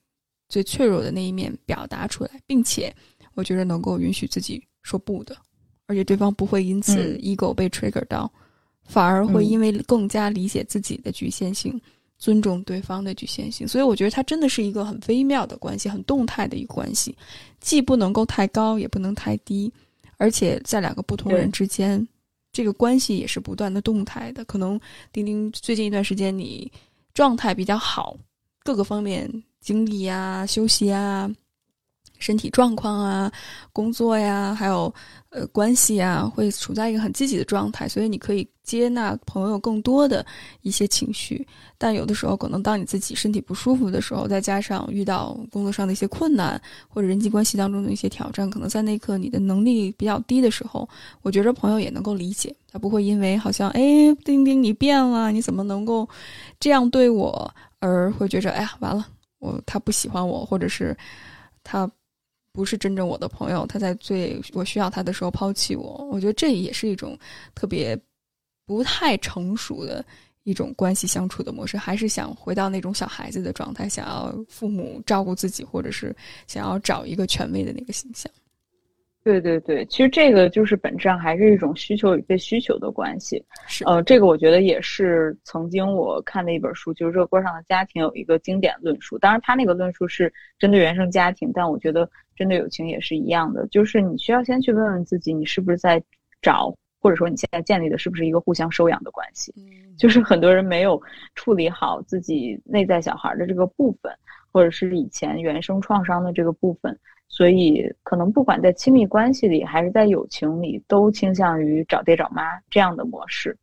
[0.49, 2.93] 最脆弱的那一面表达出来，并且
[3.35, 5.37] 我觉得能够允许自己说不的，
[5.87, 8.31] 而且对方不会因此 ego 被 trigger 到，
[8.83, 11.81] 反而会因为更加理解自己的局限性，
[12.19, 17.17] 尊重对方的局限性，所以我觉得它真的是一个很微妙的关系，很动态的一个关系，
[17.61, 19.73] 既不能够太高，也不能太低。
[20.21, 22.07] 而且在两个不同人之间，
[22.53, 24.45] 这个关系也是不断的动态的。
[24.45, 24.79] 可能
[25.11, 26.71] 丁丁最近一段时间你
[27.15, 28.15] 状态比较好，
[28.63, 31.35] 各个方面，精力啊、休息啊、
[32.21, 33.33] 身体状况啊、
[33.73, 34.95] 工作呀，还有
[35.31, 40.25] 呃关系啊，会处在一个很积极的状态，所以你可以接纳朋友更多的
[40.63, 41.45] 一些情绪。
[41.77, 50.87] 但有的时候，可能当你自己身体不舒服的时候，再加上遇到工作上的一些困难，或者人际关系当中的一些挑战，可能在那一刻你的能力比较低的时候，
[51.23, 53.83] 我觉着朋友也能够理解，他不会因为好像哎，
[54.25, 56.07] 丁丁你变了，你怎么能够
[56.59, 59.07] 这样对我，而会觉着哎呀完了，
[59.39, 60.95] 我他不喜欢我，或者是
[61.65, 61.91] 他
[62.53, 66.09] 不是真正我的朋友，他在最我需要他的时候抛弃我。
[66.11, 67.19] 我觉得这也是一种
[67.55, 67.99] 特别
[68.67, 70.05] 不太成熟的。
[70.45, 78.33] 一种关系相处的模式，还是想回到那种小孩子的状态，想要父母照顾自己，或者是想要找一个权威的那个形象。
[79.23, 83.45] 对对对，其实这个就是本质上还是一种需求与被需求的关系。
[83.69, 89.19] 是，呃，这个我觉得也是曾经我看的一本书，就是《热锅上的家庭》有一个经典论述。
[89.19, 92.11] 当然，他那个论述是针对原生家庭，但我觉得
[92.41, 96.03] 针对友情也是一样的，就是你需要先去问问自己，你是不是在
[96.41, 96.75] 找。
[97.03, 99.55] 或者说你现在建立的是不是一个互相收养的关系？
[99.97, 101.01] 就是很多人没有
[101.35, 104.15] 处理好自己内在小孩的这个部分，
[104.53, 106.95] 或者是以前原生创伤的这个部分，
[107.27, 113.57] 所以可能不管在亲密关系里还是在友情里，都倾向于找爹找妈这样的模式。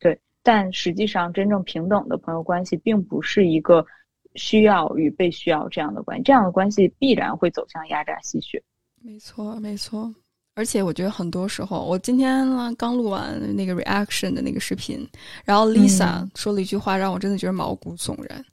[0.00, 3.86] 对，但实际上真正平等的朋友关系，并不是一个
[4.34, 8.62] 需要与被需要这样的关系，这样的关系必然会走向压榨吸血。
[9.02, 10.14] 没错，没错。
[10.54, 15.08] 而且我觉得很多时候，我今天刚录完那个 reaction 的那个视频，
[15.44, 18.44] 然后 Lisa 说了一句话，让我真的觉得毛骨悚然。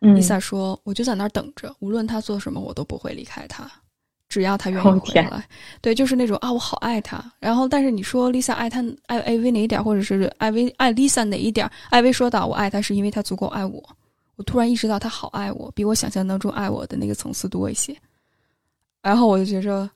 [0.00, 3.68] Lisa 说：“我就在那儿等着，无论他做什么，我都不会离开他，
[4.28, 5.44] 只要他愿意回来。”
[5.82, 7.20] 对，就是那种啊，我好爱他。
[7.40, 11.68] 然后，但是你说 Lisa 爱他爱 AV 哪一点，或者是艾薇爱 Lisa 哪一点？
[11.90, 13.82] 艾薇说到：“我爱他是因为他足够爱我。”
[14.38, 17.94] 我突然意识到他好爱我，比我想象当中爱我的那个层次多一些。
[19.02, 19.90] 然后我就觉着。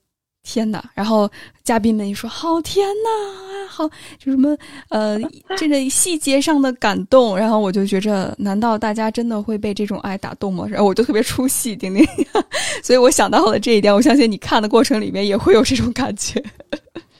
[0.45, 0.83] 天呐！
[0.93, 1.31] 然后
[1.63, 3.89] 嘉宾们一说：“好天呐，好
[4.19, 4.53] 就什么
[4.89, 5.17] 呃，
[5.55, 10.67] 这个细节上的感动。”然后我就觉着，难道大家真的会被这种爱打动吗？
[10.69, 12.05] 然后我就特别出戏，丁丁。
[12.83, 16.43] 所以我想到了这一点，我相信你看的过程里面也会有这种感觉。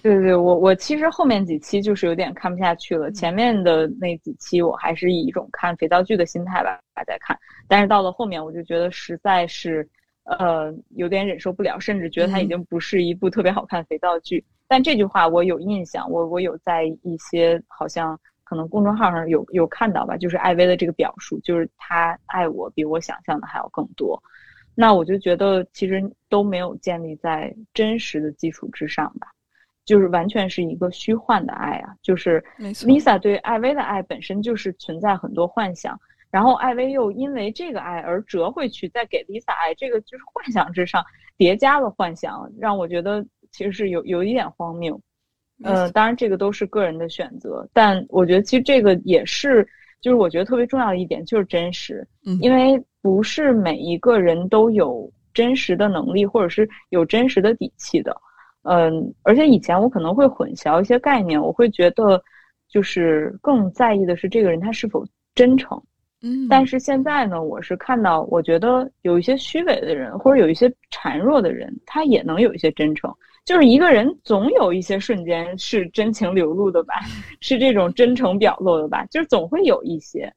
[0.04, 7.36] 对对，我我其实后面几期就是有点看不下去了，前面的那几期我还是以一种看肥皂剧的心态吧在看，
[7.68, 9.89] 但是到了后面我就觉得实在是。
[10.26, 14.41] 呃，有点忍受不了，甚至觉得它已经不是一部特别好看的肥皂剧。
[14.70, 24.18] 但这句话我有印象，我我有在一些好像可能公众号上有有看到吧，就是艾薇的这个表述，就是他爱我比我想象的还要更多。
[24.74, 29.28] 那我就觉得其实都没有建立在真实的基础之上吧，
[29.86, 36.00] 就是完全是一个虚幻的爱啊，就是 Lisa 对艾薇的爱本身就是存在很多幻想。
[36.32, 41.04] 然后艾薇又因为这个爱而折回去，再给 Lisa 爱，这个就是幻想之上
[41.38, 45.00] 叠加了幻想，让我觉得其实是有有一点荒谬。
[45.64, 49.66] 呃，当然这个都是个人的选择，但我觉得其实这个也是，
[50.02, 52.06] 就是我觉得特别重要的一点就是真实，
[52.42, 58.12] 因为不是每一个人都有真实的能力，或者是有真实的底气的。
[58.64, 62.22] 嗯，而且以前我可能会混淆一些概念，我会觉得
[62.70, 65.05] 就是更在意的是这个人他是否
[65.36, 65.82] 真诚。
[66.22, 73.14] 嗯，但是现在呢，我是看到，我觉得有一些虚伪的人，或者有一些孱弱的人，他也能有一些真诚。
[73.43, 76.93] 就是一个人总有一些瞬间是真情流露的吧，
[77.41, 80.34] 是这种真诚表露的吧，就是总会有一些。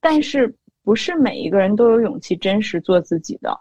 [0.00, 0.52] 但是
[0.82, 3.56] 不是每一个人都有勇气真实做自己的，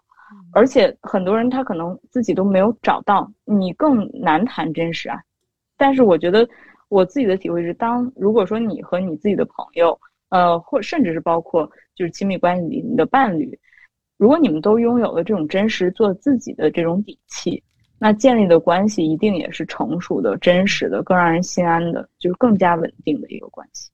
[0.54, 5.20] 而且很多人他可能自己都没有找到，你更难谈真实啊。
[5.78, 6.48] 但是我觉得
[6.89, 10.00] 我自己的体会是，当如果说你和你自己的朋友。
[10.30, 13.58] 呃，或甚至是包括就是亲密关系里你的伴侣，
[14.18, 17.64] 如果你们都拥有了这种真实做自己的这种底气，
[17.98, 23.89] 那建立的关系一定也是成熟的、真实的、更让人心安的，就是更加稳定的一个关系。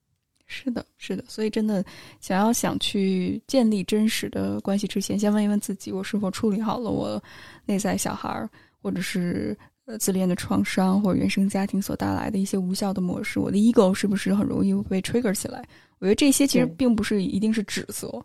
[0.45, 1.23] 是的，是的。
[1.27, 1.83] 所以真的
[2.19, 7.21] 想要想去建立真实的关系之前，先问一问自己：我是否处理好了我
[7.65, 8.49] 内在小孩儿，
[8.81, 13.39] 或者是呃自恋的创伤，或者原生家庭所带来的一些无效的模式？
[13.39, 15.63] 我的 ego 是不是很容易被 trigger 起来？
[15.99, 18.23] 我觉得这些其实并不是一定是指责，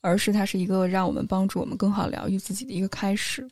[0.00, 3.46] 而是它是一个让我们帮助我们更好疗愈自己的一个开始。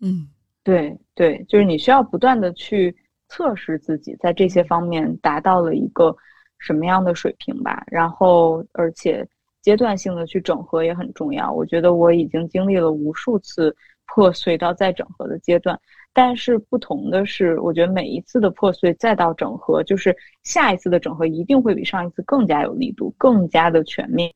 [0.00, 0.26] 嗯，
[0.64, 2.96] 对对，就是你需要不断的去
[3.28, 6.16] 测试自己在这些方面达到了一个
[6.60, 7.82] 什么样的水平吧。
[7.88, 9.26] 然后，而且
[9.60, 11.50] 阶段性的去整合也很重要。
[11.52, 13.74] 我觉得我已经经历了无数次
[14.06, 15.78] 破碎到再整合的阶段。
[16.12, 24.32] 但是不同的是，我觉得每一次的破碎再到整合，就是下一次的整合一定会比上一次更加有力度，更加的全面。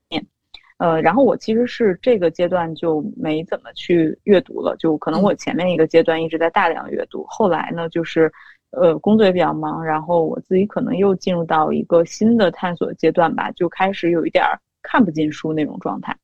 [0.79, 8.33] 呃，然后我其实是这个阶段就没怎么去阅读了，就可能我前面一个阶段一直在大量阅读，后来呢，就是
[8.77, 14.45] 呃工作也比较忙，然后我自己可能又进入到一个新的探索阶段吧，就开始有一点
[14.83, 16.17] 看不进书那种状态。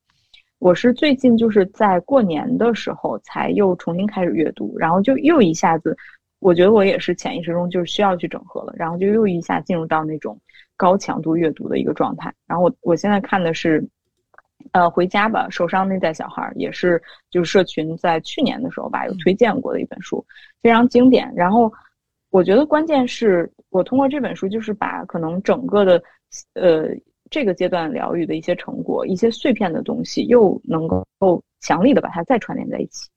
[0.59, 5.97] 我是最近就是在过年的时候才又重新开始阅读，然后就又一下子，
[6.39, 10.39] 我觉得我也是潜意识中就是需要去整合了，然后就又一下进入到那种
[10.77, 12.33] 高强度阅读的一个状态。
[12.47, 13.87] 然后我我现在看的是。
[14.73, 20.23] 呃，回家吧，受伤内在小孩也是，就是社群在去年的时候吧有推荐过的一本书，
[20.63, 21.33] 非常经典。
[21.35, 21.73] 然后
[22.31, 26.03] 我觉得关键是我通过这本书，就是把可能整个的
[26.55, 26.89] 呃
[27.29, 33.09] 这个阶段疗愈的一些成果、一些碎片的东西，又能够强力的把它再串联在一起，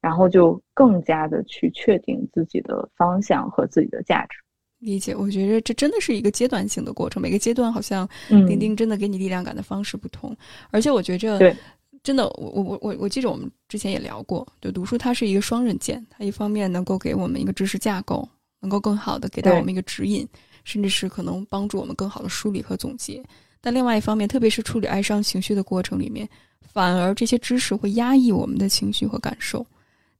[0.00, 4.38] 然后就更加的去确定自己的方向和自己的价值。
[4.78, 7.20] 理解，我觉得这真的是一个阶段性的过程。
[7.20, 10.34] 每个阶段好像钉钉真的给你力量感的方式不同，
[10.70, 11.54] 而且我觉着，对，
[12.02, 18.26] 真的，我我我我我记着我们之前也聊过，就读书它是一个双刃剑，它一方面能够给我们一个知识架构，
[18.60, 20.26] 能够更好的给到我们一个指引，
[20.64, 23.22] 甚至是可能帮助我们更好的梳理和总结。
[23.60, 26.28] 但另外一方面，特别是处理哀伤情绪的过程里面，
[26.72, 29.66] 反而这些知识会压抑我们的情绪和感受。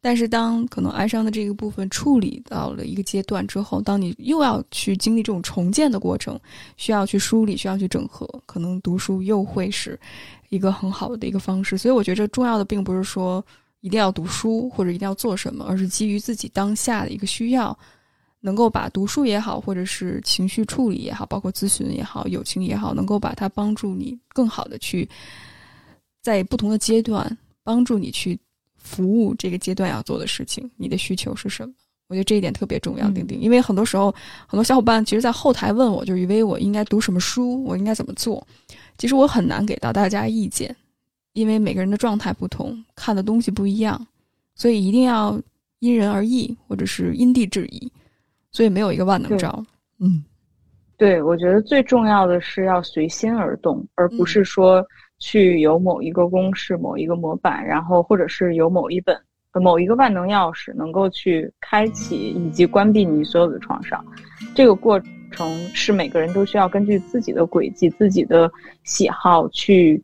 [0.02, 6.40] 但是，当可能哀伤的这个部分处理到了一个阶段之后，当你又要去经历这种重建的过程，
[6.78, 10.00] 需要去梳理，需要去整合，可能读书又会是
[10.48, 11.76] 一个很好的一个方式。
[11.76, 13.44] 所以，我觉得重要的并不是说
[13.82, 17.78] 一定要读书或者一定要做什么，而是基于自己当下的一个需要，
[18.40, 25.08] 能够把读书也好，或者是情绪处理也好，包括咨询也好、友情也好，能够把它帮助你更好的去
[26.22, 28.38] 在不同的阶段帮助你去。
[28.82, 31.74] 服务这个阶段要做的事情，你的需求是什么？
[32.08, 33.38] 我觉得这一点特别重要，丁丁。
[33.38, 34.12] 因为很多时候，
[34.46, 38.44] 很多小伙伴其实，在后台问我，就以为我应该读什么书，我应该怎么做。
[38.96, 40.74] 其实我很难给到大家意见，
[41.34, 44.04] 因为每个人的状态不同，看的东西不一样，
[44.54, 45.38] 所以一定要
[45.80, 47.92] 因人而异，或者是因地制宜。
[48.52, 49.64] 所以没有一个万能招。
[49.98, 50.24] 嗯，
[50.96, 54.84] 对，我觉得最重要的是要随心而动，而不是说。
[55.22, 59.14] 去有某一个公式、某一个模板，然后或者是有某一本、
[59.52, 64.02] 某一个万能钥匙，能够去开启以及关闭你所有的创伤。
[64.54, 64.98] 这个过
[65.30, 68.50] 程是每个人都需要根据自己的轨迹、自己的
[68.84, 70.02] 喜好去，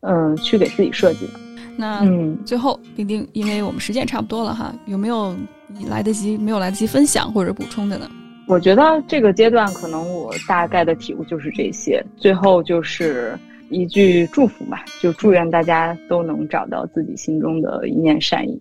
[0.00, 1.51] 嗯，去给自己设计的。
[1.82, 5.34] 那嗯，最后丁丁，因为我们时间差不多了哈，有没有
[5.76, 8.08] 你来得及没有来得及分享或者补充的呢？
[8.46, 12.04] 我觉得这个阶段可能我大概的体悟就是这些。
[12.16, 13.36] 最后就是。
[13.74, 18.60] 一句祝福吧，就祝愿大家都能找到自己心中的一念善意。